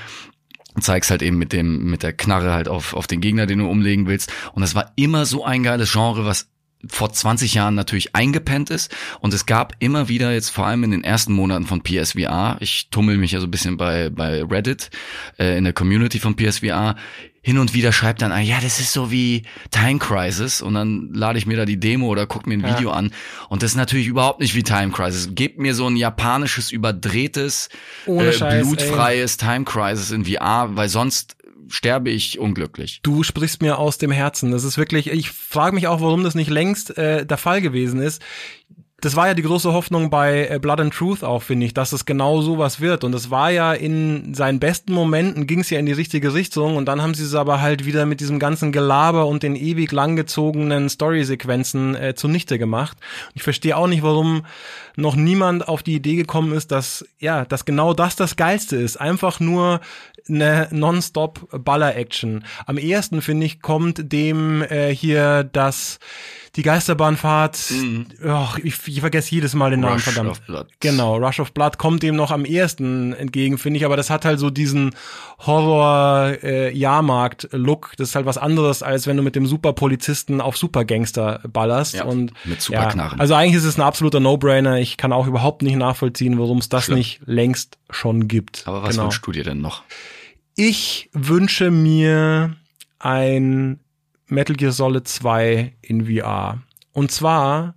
[0.81, 3.69] zeigst halt eben mit dem mit der Knarre halt auf auf den Gegner, den du
[3.69, 4.33] umlegen willst.
[4.53, 6.49] Und das war immer so ein geiles Genre, was
[6.87, 8.95] vor 20 Jahren natürlich eingepennt ist.
[9.21, 12.89] Und es gab immer wieder jetzt vor allem in den ersten Monaten von PSVR, ich
[12.91, 14.91] tummel mich ja so ein bisschen bei bei Reddit
[15.39, 16.97] äh, in der Community von PSVR,
[17.49, 20.61] hin und wieder schreibt dann, ah, ja, das ist so wie Time Crisis.
[20.61, 23.11] Und dann lade ich mir da die Demo oder guck mir ein Video an.
[23.49, 25.31] Und das ist natürlich überhaupt nicht wie Time Crisis.
[25.33, 27.71] Gebt mir so ein japanisches überdrehtes,
[28.05, 31.38] Ohne äh, Scheiß, blutfreies Time Crisis in VR, weil sonst
[31.69, 33.01] sterbe ich unglücklich.
[33.03, 34.51] Du sprichst mir aus dem Herzen.
[34.51, 38.01] Das ist wirklich, ich frage mich auch, warum das nicht längst äh, der Fall gewesen
[38.01, 38.23] ist.
[39.01, 41.93] Das war ja die große Hoffnung bei äh, Blood and Truth auch, finde ich, dass
[41.93, 43.05] es genau sowas wird.
[43.05, 46.75] Und es war ja in seinen besten Momenten ging es ja in die richtige Richtung
[46.75, 49.93] und dann haben sie es aber halt wieder mit diesem ganzen Gelaber und den ewig
[49.93, 52.97] langgezogenen Story-Sequenzen äh, zunichte gemacht.
[53.29, 54.45] Und ich verstehe auch nicht, warum
[54.97, 58.97] noch niemand auf die Idee gekommen ist, dass ja, dass genau das das Geilste ist.
[58.97, 59.81] Einfach nur
[60.29, 62.45] eine nonstop Baller-Action.
[62.67, 65.99] Am ehesten finde ich kommt dem äh, hier das
[66.57, 67.73] die Geisterbahnfahrt.
[68.25, 70.31] Och, ich, ich vergesse jedes Mal den Namen, Rush verdammt.
[70.31, 70.67] of Blood.
[70.81, 74.25] Genau, Rush of Blood kommt dem noch am ehesten entgegen, finde ich, aber das hat
[74.25, 74.95] halt so diesen
[75.47, 77.93] Horror-Jahrmarkt-Look.
[77.97, 81.95] das ist halt was anderes, als wenn du mit dem Superpolizisten auf Supergangster ballerst.
[81.95, 83.19] Ja, und mit Superknarren.
[83.19, 84.79] Ja, also eigentlich ist es ein absoluter No-Brainer.
[84.79, 86.99] Ich kann auch überhaupt nicht nachvollziehen, warum es das Schlimm.
[86.99, 88.65] nicht längst schon gibt.
[88.67, 89.05] Aber was genau.
[89.05, 89.83] wünschst du dir denn noch?
[90.61, 92.57] Ich wünsche mir
[92.99, 93.79] ein
[94.27, 96.61] Metal Gear Solid 2 in VR.
[96.93, 97.77] Und zwar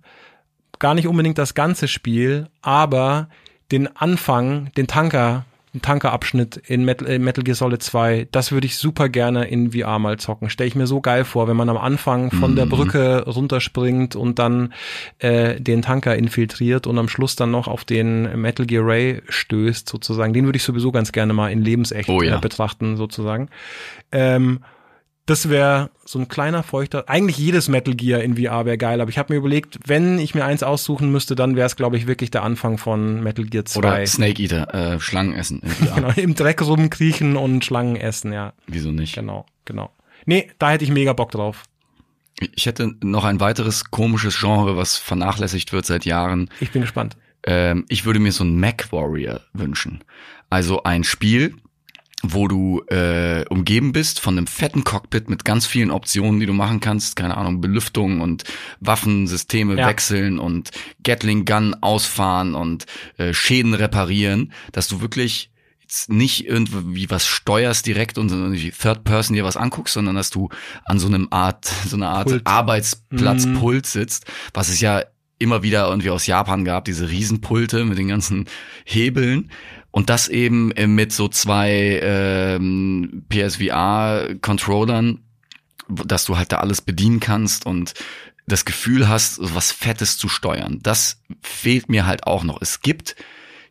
[0.80, 3.28] gar nicht unbedingt das ganze Spiel, aber
[3.70, 8.66] den Anfang, den Tanker, den Tankerabschnitt in Metal, äh, Metal Gear Solid 2, das würde
[8.66, 10.50] ich super gerne in VR mal zocken.
[10.50, 14.38] Stelle ich mir so geil vor, wenn man am Anfang von der Brücke runterspringt und
[14.38, 14.74] dann
[15.18, 19.88] äh, den Tanker infiltriert und am Schluss dann noch auf den Metal Gear Ray stößt,
[19.88, 20.34] sozusagen.
[20.34, 22.36] Den würde ich sowieso ganz gerne mal in lebensecht Oh ja.
[22.36, 23.48] äh, betrachten, sozusagen.
[24.10, 24.60] Ähm,
[25.26, 27.08] das wäre so ein kleiner feuchter.
[27.08, 30.34] Eigentlich jedes Metal Gear in VR wäre geil, aber ich habe mir überlegt, wenn ich
[30.34, 33.64] mir eins aussuchen müsste, dann wäre es, glaube ich, wirklich der Anfang von Metal Gear
[33.64, 33.78] 2.
[33.78, 35.62] Oder Snake Eater, äh, Schlangen essen.
[35.94, 38.52] genau, im Dreck rumkriechen und Schlangen essen, ja.
[38.66, 39.14] Wieso nicht?
[39.14, 39.92] Genau, genau.
[40.26, 41.62] Nee, da hätte ich mega Bock drauf.
[42.56, 46.50] Ich hätte noch ein weiteres komisches Genre, was vernachlässigt wird seit Jahren.
[46.58, 47.16] Ich bin gespannt.
[47.44, 50.02] Ähm, ich würde mir so ein Mac Warrior wünschen.
[50.50, 51.56] Also ein Spiel,
[52.22, 56.52] wo du äh, umgeben bist von einem fetten Cockpit mit ganz vielen Optionen, die du
[56.52, 57.16] machen kannst.
[57.16, 58.44] Keine Ahnung, Belüftung und
[58.80, 59.88] Waffensysteme Ja.
[59.88, 60.70] wechseln und
[61.02, 62.86] Gatling Gun ausfahren und
[63.18, 65.50] äh, Schäden reparieren, dass du wirklich
[66.08, 70.48] nicht irgendwie was steuerst direkt und irgendwie Third Person dir was anguckst, sondern dass du
[70.84, 72.46] an so einem Art, so einer Art Pult.
[72.46, 75.02] Arbeitsplatzpult sitzt, was es ja
[75.38, 78.46] immer wieder irgendwie aus Japan gab, diese Riesenpulte mit den ganzen
[78.84, 79.50] Hebeln.
[79.92, 85.20] Und das eben äh, mit so zwei ähm, PSVR-Controllern,
[85.88, 87.94] dass du halt da alles bedienen kannst und
[88.46, 90.80] das Gefühl hast, was Fettes zu steuern.
[90.82, 92.60] Das fehlt mir halt auch noch.
[92.60, 93.14] Es gibt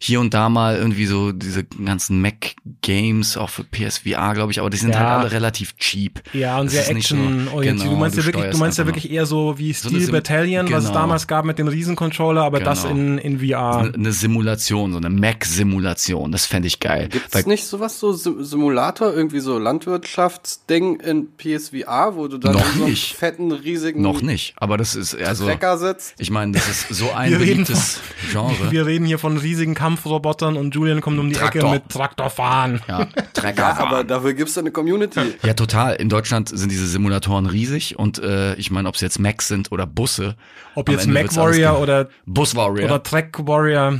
[0.04, 4.72] hier und da mal irgendwie so diese ganzen Mac-Games, auch für PSVR, glaube ich, aber
[4.72, 5.00] die sind Ja.
[5.00, 6.22] halt alle relativ cheap.
[6.34, 7.78] Ja, und Das sehr ist nicht so- Action-orientiert.
[7.84, 10.12] genau, du meinst ja wirklich, du meinst ja wirklich eher so wie So Steel Sim-
[10.12, 11.02] Battalion, was es genau.
[11.02, 12.96] damals gab mit dem Riesencontroller, aber das Genau.
[12.96, 13.78] in, in VR.
[13.78, 17.08] Eine, eine Simulation, so eine Mac-Simulation, das fände ich geil.
[17.10, 22.54] Gibt's Weil nicht sowas, so Sim Simulator, irgendwie so Landwirtschaftsding in PSVR, wo du dann
[22.54, 23.14] Noch in so einem nicht.
[23.16, 26.16] fetten, riesigen noch nicht, aber das ist also Trecker sitzt?
[26.18, 28.00] ich meine, das ist so ein Wir beliebtes
[28.32, 28.72] Genre.
[28.72, 31.62] Wir reden hier von riesigen Kampfrobotern und Julian kommt um die Traktor.
[31.64, 32.82] Ecke mit Traktorfahren.
[32.88, 33.62] ja, Trecker.
[33.62, 35.20] Ja, aber dafür gibt's eine Community.
[35.44, 35.96] ja, total.
[35.96, 39.72] In Deutschland sind diese Simulatoren riesig und äh, ich meine, ob es jetzt Macs sind
[39.72, 40.36] oder Busse.
[40.76, 42.86] Ob jetzt Mac Warrior oder, Bus Warrior.
[42.86, 44.00] oder Track Warrior.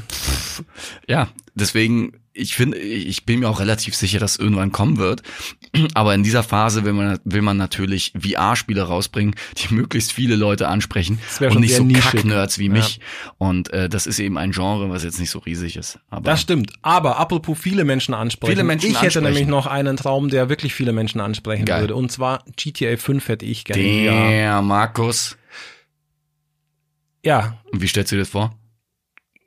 [1.08, 5.22] ja, deswegen ich finde, ich bin mir auch relativ sicher, dass irgendwann kommen wird.
[5.94, 10.68] Aber in dieser Phase will man, will man natürlich VR-Spiele rausbringen, die möglichst viele Leute
[10.68, 11.86] ansprechen und nicht so.
[11.86, 13.00] Kacknerds wie mich.
[13.38, 16.00] Und äh, das ist eben ein Genre, was jetzt nicht so riesig ist.
[16.10, 16.72] Aber Das stimmt.
[16.82, 18.54] Aber apropos viele Menschen ansprechen.
[18.54, 19.26] Viele Menschen ich hätte ansprechen.
[19.26, 21.82] nämlich noch einen Traum, der wirklich viele Menschen ansprechen Geil.
[21.82, 21.96] würde.
[21.96, 23.82] Und zwar GTA 5 hätte ich gerne.
[23.82, 25.38] der Markus.
[27.24, 28.56] Ja, Und wie stellst du dir das vor?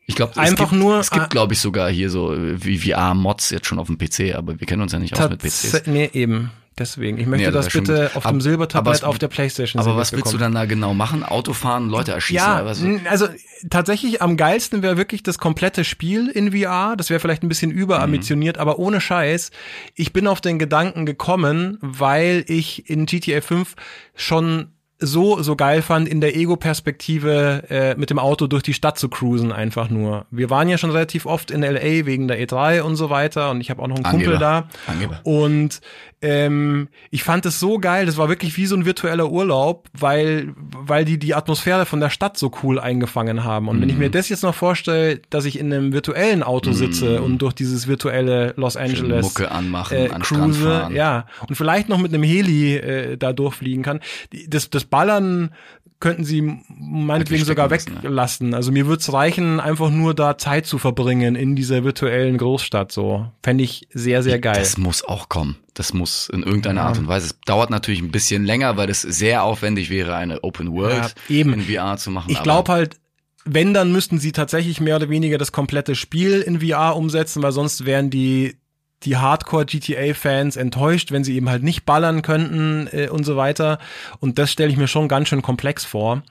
[0.06, 2.58] Ich glaube, Einfach es gibt, nur- Es gibt, ah- glaube ich, sogar hier so äh,
[2.58, 5.86] VR-Mods jetzt schon auf dem PC, aber wir kennen uns ja nicht aus mit PCs.
[5.86, 6.50] nee, eben.
[6.76, 7.18] Deswegen.
[7.18, 9.78] Ich möchte Nee, das das bitte auf Ab- dem aber Silbertablett was- auf der Playstation
[9.80, 10.54] Aber Series was willst du bekommen.
[10.54, 11.22] dann da genau machen?
[11.22, 12.34] Autofahren, Leute erschießen?
[12.44, 12.82] Ja, oder was?
[12.82, 13.28] n- also
[13.70, 16.96] tatsächlich am geilsten wäre wirklich das komplette Spiel in VR.
[16.96, 19.52] Das wäre vielleicht ein bisschen überambitioniert, aber ohne Scheiß.
[19.94, 23.76] Ich bin auf den Gedanken gekommen, weil ich in GTA 5
[24.16, 24.72] schon
[25.06, 29.08] so so geil fand, in der Ego-Perspektive äh, mit dem Auto durch die Stadt zu
[29.08, 30.26] cruisen, einfach nur.
[30.30, 33.60] Wir waren ja schon relativ oft in LA wegen der E3 und so weiter und
[33.60, 34.68] ich habe auch noch einen Kumpel Angeber.
[34.86, 34.92] da.
[34.92, 35.20] Angeber.
[35.24, 35.80] Und
[36.24, 40.54] ähm, ich fand es so geil, das war wirklich wie so ein virtueller Urlaub, weil,
[40.56, 43.68] weil die die Atmosphäre von der Stadt so cool eingefangen haben.
[43.68, 47.20] Und wenn ich mir das jetzt noch vorstelle, dass ich in einem virtuellen Auto sitze
[47.20, 51.98] und durch dieses virtuelle Los Angeles Mucke anmachen, äh, an cruise, ja, und vielleicht noch
[51.98, 54.00] mit einem Heli äh, da durchfliegen kann.
[54.48, 55.50] Das, das Ballern
[55.98, 57.70] könnten sie meinetwegen sogar ja.
[57.72, 58.54] weglassen.
[58.54, 62.92] Also mir würde es reichen, einfach nur da Zeit zu verbringen in dieser virtuellen Großstadt.
[62.92, 64.54] So fände ich sehr, sehr geil.
[64.56, 65.56] Das muss auch kommen.
[65.72, 67.26] Das muss in irgendeiner Art und Weise.
[67.26, 71.34] Es dauert natürlich ein bisschen länger, weil es sehr aufwendig wäre, eine Open World Ja,
[71.34, 71.54] eben.
[71.54, 72.30] in VR zu machen.
[72.30, 73.00] Ich glaube halt,
[73.44, 77.52] wenn, dann müssten sie tatsächlich mehr oder weniger das komplette Spiel in VR umsetzen, weil
[77.52, 78.56] sonst wären die
[79.04, 83.78] die Hardcore-GTA-Fans enttäuscht, wenn sie eben halt nicht ballern könnten äh, und so weiter.
[84.20, 86.22] Und das stelle ich mir schon ganz schön komplex vor.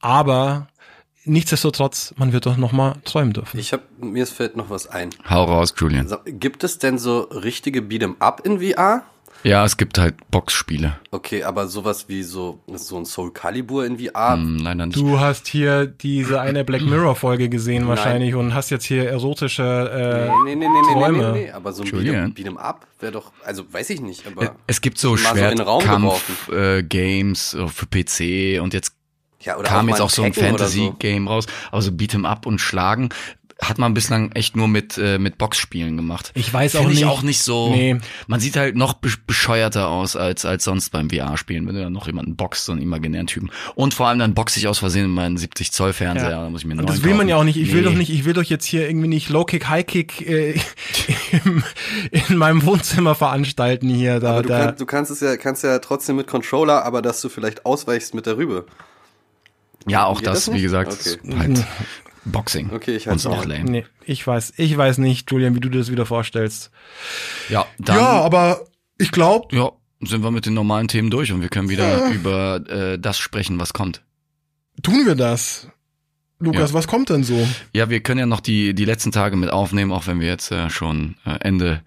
[0.00, 0.68] Aber
[1.24, 3.58] nichtsdestotrotz, man wird doch noch mal träumen dürfen.
[3.58, 5.10] Ich habe mir fällt noch was ein.
[5.28, 6.12] Hau raus, Julian.
[6.24, 9.04] Gibt es denn so richtige Beat'em Up in VR?
[9.42, 10.96] Ja, es gibt halt Boxspiele.
[11.10, 14.34] Okay, aber sowas wie so so ein Soul Calibur in VR?
[14.34, 14.98] Hm, leider nicht.
[14.98, 20.28] Du hast hier diese eine Black Mirror-Folge gesehen wahrscheinlich und hast jetzt hier erotische äh,
[20.44, 21.32] Nee, nee, nee, nee, nee, Träume.
[21.32, 21.88] nee, nee, aber so ein.
[21.88, 25.24] Beat'em Beat'em Up wäre doch, also weiß ich nicht, aber es gibt so Mal so
[25.28, 28.94] Schwertkampf-Games äh, für PC und jetzt
[29.42, 31.46] ja, oder kam jetzt auch so ein Fantasy-Game raus.
[31.72, 33.08] Also Beat'em Up und Schlagen
[33.62, 36.32] hat man bislang echt nur mit, äh, mit Boxspielen gemacht.
[36.34, 37.04] Ich weiß Find auch ich nicht.
[37.06, 37.70] auch nicht so.
[37.70, 37.98] Nee.
[38.26, 41.92] Man sieht halt noch besch- bescheuerter aus als, als sonst beim VR-Spielen, wenn du dann
[41.92, 43.50] noch jemanden boxt, so einen imaginären Typen.
[43.74, 46.62] Und vor allem dann boxe ich aus Versehen in meinen 70 Zoll Fernseher, da muss
[46.62, 47.28] ich mir einen Und das will man kaufen.
[47.28, 47.56] ja auch nicht.
[47.58, 47.88] Ich will Nee.
[47.88, 50.58] doch nicht, ich will doch jetzt hier irgendwie nicht Low Kick, High Kick äh,
[51.44, 51.62] im,
[52.28, 54.20] in meinem Wohnzimmer veranstalten hier.
[54.20, 54.64] Da, Aber du, da.
[54.66, 58.14] kannst, du kannst es ja, kannst ja trotzdem mit Controller, aber dass du vielleicht ausweichst
[58.14, 58.66] mit der Rübe.
[59.86, 61.18] Ja, auch das, das wie gesagt, Okay.
[61.22, 61.66] ist halt
[62.24, 62.70] Boxing.
[62.72, 63.64] Okay, ich ist auch lame.
[63.64, 66.70] Nee, ich weiß, ich weiß nicht, Julian, wie du dir das wieder vorstellst.
[67.48, 68.66] Ja, dann aber
[68.98, 72.62] ich glaube, ja, sind wir mit den normalen Themen durch und wir können wieder über
[72.68, 74.02] äh, das sprechen, was kommt.
[74.82, 75.68] tun wir das.
[76.40, 76.74] Lukas, Ja.
[76.74, 77.46] was kommt denn so?
[77.74, 80.50] Ja, wir können ja noch die, die letzten Tage mit aufnehmen, auch wenn wir jetzt
[80.50, 81.82] äh, schon äh, Ende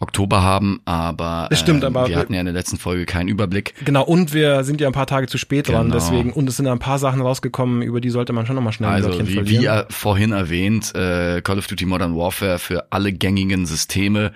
[0.00, 3.28] Oktober haben, aber, Das stimmt, ähm, aber wir hatten ja in der letzten Folge keinen
[3.28, 3.74] Überblick.
[3.84, 5.94] Genau, und wir sind ja ein paar Tage zu spät dran, Genau.
[5.94, 8.88] deswegen, und es sind ein paar Sachen rausgekommen, über die sollte man schon nochmal schnell
[8.90, 9.62] ein Also Wörtchen wie, verlieren.
[9.62, 14.32] wie äh, vorhin erwähnt, äh, Call of Duty Modern Warfare für alle gängigen Systeme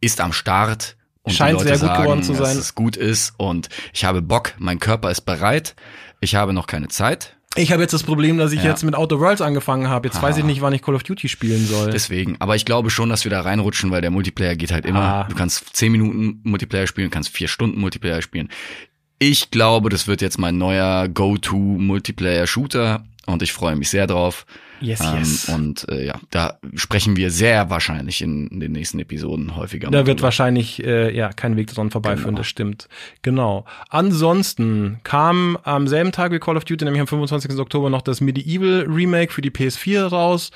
[0.00, 0.96] ist am Start.
[1.22, 2.42] Und Scheint sehr gut sagen, geworden zu sein.
[2.42, 5.74] Dass es gut ist und ich habe Bock, mein Körper ist bereit,
[6.20, 7.36] ich habe noch keine Zeit.
[7.56, 8.70] Ich habe jetzt das Problem, dass ich Ja.
[8.70, 10.08] jetzt mit Outer Worlds angefangen habe.
[10.08, 11.90] Jetzt weiß ich nicht, wann ich Call of Duty spielen soll.
[11.92, 15.00] Deswegen, aber ich glaube schon, dass wir da reinrutschen, weil der Multiplayer geht halt immer.
[15.00, 15.26] Ah.
[15.28, 18.48] Du kannst 10 Minuten Multiplayer spielen, kannst 4 Stunden Multiplayer spielen.
[19.20, 24.44] Ich glaube, das wird jetzt mein neuer Go-To-Multiplayer-Shooter und ich freue mich sehr drauf.
[24.80, 25.48] yes, Ähm, yes.
[25.48, 29.90] und äh, ja, da sprechen wir sehr wahrscheinlich in, in den nächsten Episoden häufiger.
[29.90, 30.24] Da wird drüber.
[30.24, 32.38] wahrscheinlich äh, ja kein Weg dran vorbeiführen, Genau.
[32.38, 32.88] das stimmt.
[33.22, 33.64] Genau.
[33.88, 37.58] Ansonsten kam am selben Tag wie Call of Duty, nämlich am 25.
[37.58, 40.50] Oktober, noch das Medieval Remake für die PS4 raus.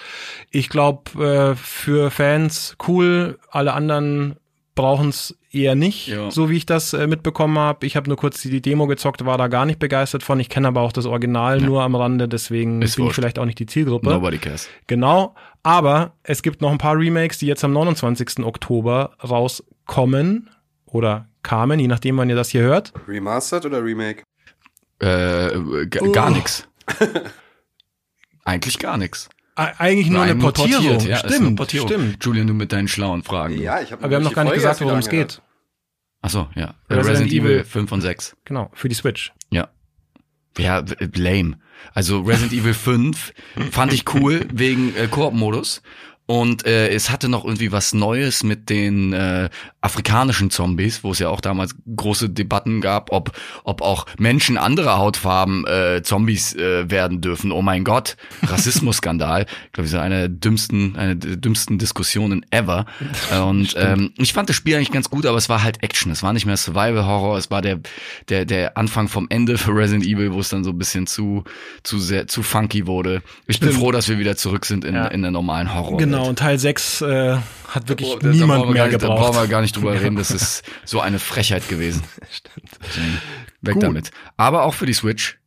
[0.51, 4.37] Ich glaube, äh, für Fans cool, alle anderen
[4.75, 6.31] brauchen es eher nicht, Ja.
[6.31, 7.87] so wie ich das äh, mitbekommen habe.
[7.87, 10.39] Ich habe nur kurz die Demo gezockt, war da gar nicht begeistert von.
[10.41, 13.15] Ich kenne aber auch das Original nur am Rande, deswegen Ist bin ich wurscht.
[13.17, 14.11] vielleicht auch nicht die Zielgruppe.
[14.11, 14.69] Nobody cares.
[14.87, 18.45] Genau, aber es gibt noch ein paar Remakes, die jetzt am 29.
[18.45, 20.51] Oktober rauskommen
[20.87, 22.93] oder kamen, je nachdem, wann ihr das hier hört.
[23.09, 24.23] Remastered oder Remake?
[25.01, 25.57] Äh,
[26.01, 26.13] Oh.
[26.13, 26.67] gar nix.
[28.45, 29.29] Eigentlich gar nix.
[29.59, 30.87] Eigentlich nur eine Nein, Portierung.
[30.87, 31.89] portiert, ja, ist eine stimmt, Portierung.
[31.89, 32.25] stimmt.
[32.25, 33.61] Julian, du mit deinen schlauen Fragen.
[33.61, 35.43] Ja, ich habe Aber wir haben noch gar nicht gesagt, worum es geht.
[36.21, 36.75] Ach so, ja.
[36.89, 37.51] Resident Resident, Evil.
[37.53, 38.37] Evil 5 und 6.
[38.45, 39.33] Genau, für die Switch.
[39.51, 39.69] Ja.
[40.59, 40.85] Ja,
[41.15, 41.59] lame.
[41.93, 43.33] Also Resident Evil 5
[43.71, 45.83] fand ich cool wegen äh, Koop-Modus.
[46.31, 49.49] Und äh, es hatte noch irgendwie was Neues mit den äh,
[49.81, 53.33] afrikanischen Zombies, wo es ja auch damals große Debatten gab, ob,
[53.65, 57.51] ob auch Menschen anderer Hautfarben äh, Zombies äh, werden dürfen.
[57.51, 58.17] Oh mein Gott,
[58.47, 59.47] Rassismusskandal.
[59.69, 62.85] Ich glaube, das ist eine der dümmsten, eine der dümmsten Diskussionen ever.
[63.43, 66.11] Und ähm, ich fand das Spiel eigentlich ganz gut, aber es war halt Action.
[66.13, 67.39] Es war nicht mehr Survival Horror.
[67.39, 67.81] Es war der
[68.29, 71.45] der der Anfang vom Ende für Resident Evil, wo es dann so ein bisschen zu
[71.85, 73.23] zu sehr zu funky wurde.
[73.47, 73.83] Ich bin Stimmt.
[73.83, 75.07] froh, dass wir wieder zurück sind in, Ja.
[75.07, 75.99] in der normalen Horror.
[75.99, 77.39] Genau, und Teil 6 äh,
[77.69, 79.43] hat wirklich Oh, niemand wir mehr nicht, Da brauchen gebraucht.
[79.43, 82.03] wir gar nicht drüber reden, das ist so eine Frechheit gewesen.
[82.31, 82.71] Stimmt.
[82.87, 83.19] Deswegen
[83.61, 83.83] Weg Gut.
[83.83, 84.11] damit.
[84.37, 85.39] Aber auch für die Switch.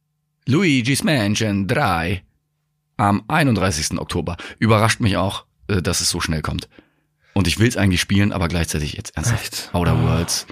[0.47, 2.23] Luigi's Mansion 3
[2.97, 3.99] am 31.
[3.99, 4.37] Oktober.
[4.59, 6.67] Überrascht mich auch, äh, dass es so schnell kommt.
[7.33, 9.43] Und ich will es eigentlich spielen, aber gleichzeitig jetzt ernsthaft.
[9.53, 9.69] Echt?
[9.73, 10.45] Outer Worlds,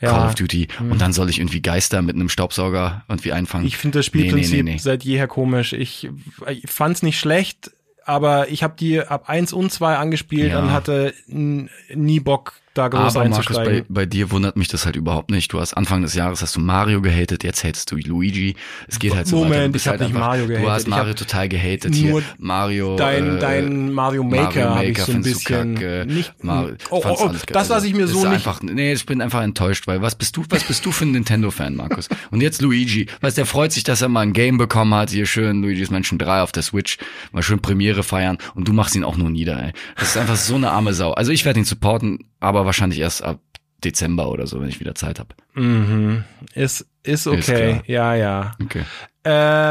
[0.00, 0.10] Ja.
[0.10, 0.66] Call of Duty.
[0.80, 3.66] Und dann soll ich irgendwie Geister mit einem Staubsauger irgendwie einfangen.
[3.66, 4.78] Ich finde das Nee, nee, Spielprinzip nee, nee.
[4.78, 5.72] seit jeher komisch.
[5.72, 6.10] Ich,
[6.48, 7.70] ich fand es nicht schlecht,
[8.06, 10.60] aber ich habe die ab 1 und 2 angespielt Ja.
[10.60, 14.96] und hatte nie Bock, da groß Aber Markus, bei, bei dir wundert mich das halt
[14.96, 15.52] überhaupt nicht.
[15.52, 18.54] Du hast Anfang des Jahres hast du Mario gehatet, jetzt hatest du Luigi.
[18.88, 19.60] Es geht halt so Moment, weiter.
[19.62, 20.70] Du ich bist hab halt nicht Mario Du gehatet.
[20.70, 21.84] hast Ich Mario total gehatet.
[21.94, 22.96] nur Hier Mario.
[22.96, 26.04] Dein, äh, dein Mario Maker, Mario habe ich Maker so ein du bisschen kacke.
[26.06, 26.32] nicht.
[26.44, 28.26] Mario, oh, oh, oh, das lasse ich mir so nicht.
[28.46, 31.12] Einfach, nee, ich bin einfach enttäuscht, weil was bist du, was bist du für ein
[31.12, 32.08] Nintendo-Fan, Markus?
[32.30, 33.06] Und jetzt Luigi.
[33.20, 36.18] Weißt, der freut sich, dass er mal ein Game bekommen hat, hier schön Luigi's Mansion
[36.18, 36.98] 3 auf der Switch,
[37.32, 39.72] mal schön Premiere feiern und du machst ihn auch nur nieder, ey.
[39.96, 41.12] Das ist einfach so eine arme Sau.
[41.12, 43.40] Also ich werde ihn supporten, aber wahrscheinlich erst ab
[43.84, 45.34] Dezember oder so, wenn ich wieder Zeit habe.
[45.54, 46.24] Mhm.
[46.54, 47.80] Ist, ist okay.
[47.82, 47.82] klar.
[47.86, 48.52] ja, ja.
[48.62, 48.84] Okay.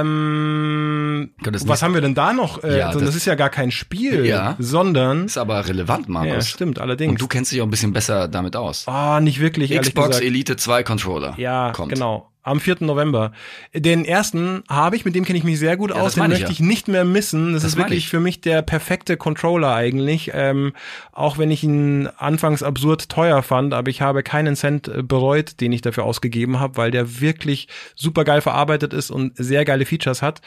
[0.06, 2.64] Ähm, Ja, was haben wir denn da noch?
[2.64, 4.56] Äh, Ja, also das, das- ist ja gar kein Spiel, Ja.
[4.60, 5.26] sondern.
[5.26, 6.50] Ist aber relevant, Ja, Markus.
[6.50, 7.12] stimmt, allerdings.
[7.12, 8.88] und du kennst dich auch ein bisschen besser damit aus.
[8.88, 10.20] Ah, nicht wirklich, Xbox.
[10.20, 11.34] Elite 2 Controller.
[11.38, 11.94] Ja, kommt.
[11.94, 12.30] genau.
[12.46, 12.78] Am 4.
[12.82, 13.32] November.
[13.74, 16.30] Den ersten habe ich, mit dem kenne ich mich sehr gut Ja, aus, den ich
[16.30, 16.52] möchte ja.
[16.52, 17.54] ich nicht mehr missen.
[17.54, 18.10] Das, Das ist wirklich ich.
[18.10, 20.30] für mich der perfekte Controller eigentlich.
[20.34, 20.74] Ähm,
[21.12, 25.60] auch wenn ich ihn anfangs absurd teuer fand, aber ich habe keinen Cent äh, bereut,
[25.60, 29.86] den ich dafür ausgegeben habe, weil der wirklich super geil verarbeitet ist und sehr geile
[29.88, 30.42] Features hat.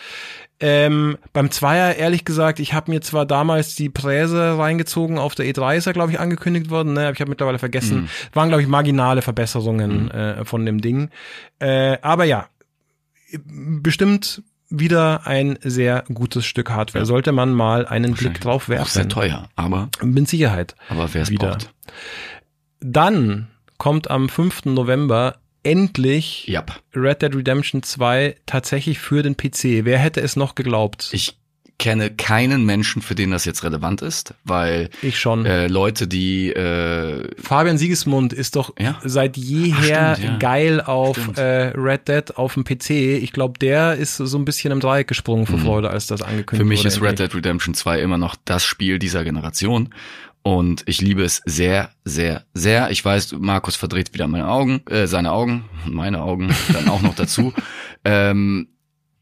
[0.61, 5.47] Ähm, beim Zweier, ehrlich gesagt, ich habe mir zwar damals die Präse reingezogen, auf der
[5.47, 7.03] E3 ist er, glaube ich, angekündigt worden, ne?
[7.03, 11.11] aber ich habe mittlerweile vergessen, waren, glaube ich, marginale Verbesserungen äh, von dem Ding.
[11.61, 12.49] Äh, aber ja,
[13.45, 17.07] bestimmt wieder ein sehr gutes Stück Hardware.
[17.07, 19.09] Sollte man mal einen Blick drauf Auch sehr werfen.
[19.09, 20.75] teuer, aber, Mit Sicherheit.
[20.89, 21.73] aber wer es braucht.
[22.81, 23.49] Dann
[23.79, 24.67] kommt am 5.
[24.67, 26.65] November endlich Ja.
[26.95, 29.85] Red Dead Redemption 2 tatsächlich für den PC.
[29.85, 31.11] Wer hätte es noch geglaubt?
[31.13, 31.37] Ich
[31.81, 35.47] kenne keinen Menschen, für den das jetzt relevant ist, weil Ich schon.
[35.47, 38.99] äh, Leute, die äh, Fabian Siegesmund ist doch Ja.
[39.05, 40.37] seit jeher stimmt, ja.
[40.39, 42.91] geil auf äh, Red Dead auf dem PC.
[43.23, 46.53] Ich glaube, der ist so ein bisschen im Dreieck gesprungen vor Freude, als das angekündigt
[46.55, 46.57] Mhm.
[46.57, 46.89] für mich wurde.
[46.89, 49.95] ist Red Dead Redemption 2 immer noch das Spiel dieser Generation.
[50.43, 52.91] Und ich liebe es sehr, sehr, sehr.
[52.91, 57.15] Ich weiß, Markus verdreht wieder meine Augen, äh, seine Augen, meine Augen dann auch noch
[57.15, 57.53] dazu.
[58.05, 58.69] ähm,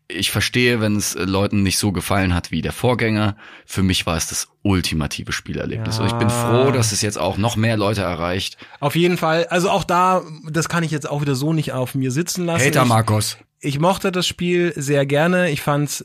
[0.09, 3.37] ich verstehe, wenn es äh, Leuten nicht so gefallen hat wie der Vorgänger.
[3.64, 5.97] Für mich war es das ultimative Spielerlebnis.
[5.97, 6.03] Ja.
[6.03, 8.57] Und ich bin froh, dass es jetzt auch noch mehr Leute erreicht.
[8.79, 9.47] Auf jeden Fall.
[9.47, 12.67] Also auch da, das kann ich jetzt auch wieder so nicht auf mir sitzen lassen.
[12.67, 13.37] Hater ich, Markus.
[13.61, 15.51] ich mochte das Spiel sehr gerne.
[15.51, 16.05] Ich fand's äh,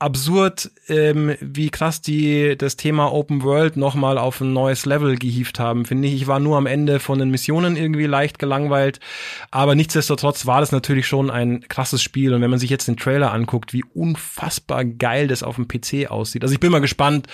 [0.00, 5.58] absurd, ähm, wie krass die das Thema Open World nochmal auf ein neues Level gehievt
[5.58, 6.14] haben, finde ich.
[6.14, 9.00] Ich war nur am Ende von den Missionen irgendwie leicht gelangweilt,
[9.50, 12.96] aber nichtsdestotrotz war das natürlich schon ein krasses Spiel und wenn man sich jetzt den
[12.96, 16.42] Trailer anguckt, wie unfassbar geil das auf dem PC aussieht.
[16.42, 17.26] Also ich bin mal gespannt,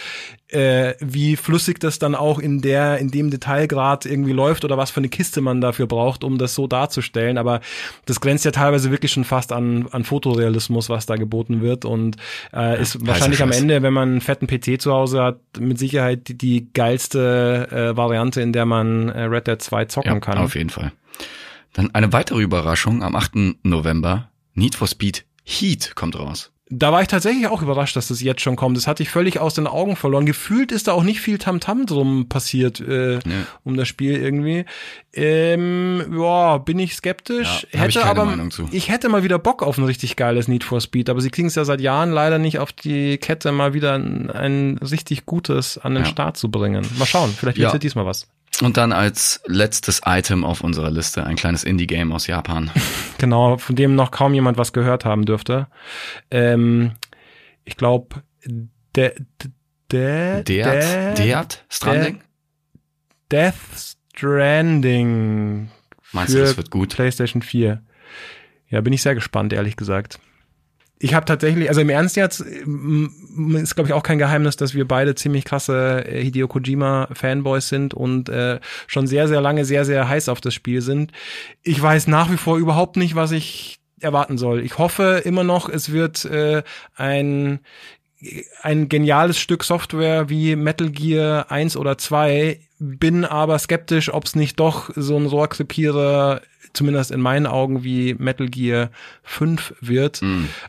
[0.48, 4.90] äh, wie flüssig das dann auch in der in dem Detailgrad irgendwie läuft oder was
[4.90, 7.60] für eine Kiste man dafür braucht, um das so darzustellen, aber
[8.06, 12.16] das grenzt ja teilweise wirklich schon fast an an Fotorealismus, was da geboten wird und
[12.54, 13.50] äh, ist wahrscheinlich am.
[13.52, 17.96] Ende, wenn man einen fetten PC zu Hause hat, mit Sicherheit die, die geilste äh,
[17.96, 20.38] Variante, in der man äh, Red Dead 2 zocken Ja, kann.
[20.38, 20.92] auf jeden Fall.
[21.72, 23.32] Dann eine weitere Überraschung am 8.
[23.64, 24.30] November.
[24.54, 26.52] Need for Speed Heat kommt raus.
[26.70, 28.74] Da war ich tatsächlich auch überrascht, dass das jetzt schon kommt.
[28.78, 30.24] Das hatte ich völlig aus den Augen verloren.
[30.24, 33.18] Gefühlt ist da auch nicht viel Tamtam drum passiert äh,
[33.64, 34.64] um das Spiel irgendwie.
[35.12, 37.62] Ähm, ja, bin ich skeptisch.
[37.64, 38.66] Ja, ich hätte keine aber Meinung zu.
[38.72, 41.48] ich hätte mal wieder Bock auf ein richtig geiles Need for Speed, aber sie kriegen
[41.48, 45.76] es ja seit Jahren leider nicht auf die Kette, mal wieder ein, ein richtig gutes
[45.78, 46.08] an den Ja.
[46.10, 46.86] Start zu bringen.
[46.98, 47.72] Mal schauen, vielleicht Ja.
[47.72, 48.26] ja diesmal was.
[48.62, 52.70] Und dann als letztes Item auf unserer Liste ein kleines Indie-Game aus Japan.
[53.16, 55.68] Genau, von dem noch kaum jemand was gehört haben dürfte.
[56.30, 56.92] Ähm,
[57.64, 58.22] ich glaube,
[58.94, 59.14] der,
[59.90, 61.18] der, Deat?
[61.18, 61.64] Deat?
[61.70, 62.20] Stranding?
[63.30, 63.54] Death
[64.14, 65.70] Stranding
[66.14, 66.94] Meinst du, das wird gut?
[66.94, 67.82] PlayStation 4.
[68.68, 70.20] Ja, bin ich sehr gespannt, ehrlich gesagt.
[70.98, 74.74] Ich habe tatsächlich, also im Ernst jetzt, m- ist glaube ich auch kein Geheimnis, dass
[74.74, 79.64] wir beide ziemlich krasse äh, Hideo Kojima Fanboys sind und äh, schon sehr, sehr lange
[79.64, 81.12] sehr, sehr heiß auf das Spiel sind.
[81.62, 84.60] Ich weiß nach wie vor überhaupt nicht, was ich erwarten soll.
[84.62, 86.62] Ich hoffe immer noch, es wird äh,
[86.94, 87.60] ein
[88.62, 94.34] ein geniales Stück Software wie Metal Gear 1 oder 2, bin aber skeptisch, ob es
[94.34, 96.40] nicht doch so ein Rohrkrepierer
[96.72, 98.90] zumindest in meinen Augen wie Metal Gear
[99.22, 100.20] 5 wird.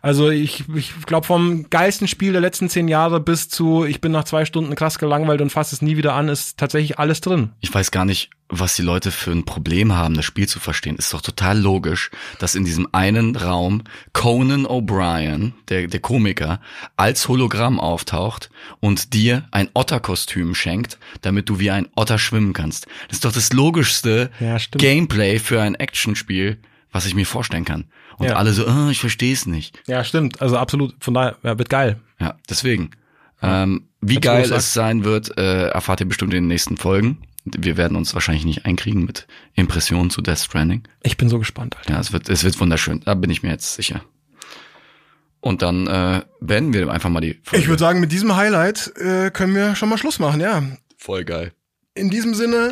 [0.02, 4.12] Also ich, ich glaube vom geilsten Spiel der letzten zehn Jahre bis zu ich bin
[4.12, 7.50] nach zwei Stunden krass gelangweilt und fasse es nie wieder an, ist tatsächlich alles drin.
[7.62, 10.98] Ich weiß gar nicht, was die Leute für ein Problem haben, das Spiel zu verstehen.
[10.98, 13.82] Ist doch total logisch, dass in diesem einen Raum
[14.14, 16.62] Conan O'Brien, der, der Komiker,
[16.96, 22.86] als Hologramm auftaucht und dir ein Otterkostüm schenkt, damit du wie ein Otter schwimmen kannst.
[23.08, 24.58] Das ist doch das logischste Ja.
[24.78, 26.58] Gameplay für ein Actionspiel,
[26.92, 27.86] was ich mir vorstellen kann.
[28.18, 28.36] Und Ja.
[28.36, 29.82] alle so, oh, ich verstehe es nicht.
[29.88, 30.42] Ja, stimmt.
[30.42, 30.96] Also absolut.
[31.00, 32.00] Von daher, ja, wird geil.
[32.20, 32.92] Ja, deswegen.
[33.42, 37.20] Ähm, wie du geil es sein wird, äh, erfahrt ihr bestimmt in den nächsten Folgen.
[37.44, 40.84] Wir werden uns wahrscheinlich nicht einkriegen mit Impressionen zu Death Stranding.
[41.04, 41.94] Ich bin so gespannt, Alter.
[41.94, 43.02] Ja, es wird, es wird wunderschön.
[43.02, 44.02] Da bin ich mir jetzt sicher.
[45.42, 47.62] Und dann äh, beenden wir einfach mal die Folge.
[47.62, 50.64] Ich würde sagen, mit diesem Highlight äh, können wir schon mal Schluss machen, ja.
[50.98, 51.52] Voll geil.
[51.94, 52.72] In diesem Sinne,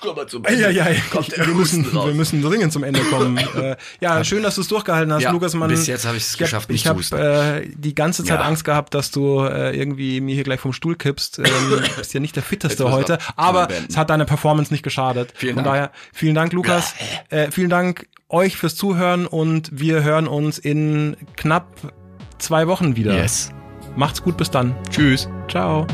[0.00, 2.06] Komm mal zum ja, ja, Kommt der wir müssen, raus.
[2.06, 3.36] wir müssen dringend zum Ende kommen.
[3.56, 5.54] äh, ja, schön, dass du es durchgehalten hast, Ja, Lukas.
[5.54, 8.46] Man, bis jetzt habe ich es geschafft, ich habe äh, die ganze Zeit Ja.
[8.46, 11.38] Angst gehabt, dass du äh, irgendwie mir hier gleich vom Stuhl kippst.
[11.38, 11.44] Ähm,
[11.96, 15.32] bist ja nicht der fitteste heute, aber es hat deiner Performance nicht geschadet.
[15.34, 15.74] Vielen Von Dank.
[15.74, 16.94] daher, vielen Dank, Lukas.
[17.28, 21.66] Äh, vielen Dank euch fürs Zuhören und wir hören uns in knapp
[22.38, 23.14] zwei Wochen wieder.
[23.14, 23.50] Yes.
[23.96, 24.74] Macht's gut, bis dann.
[24.90, 25.28] Tschüss.
[25.48, 25.86] Ciao.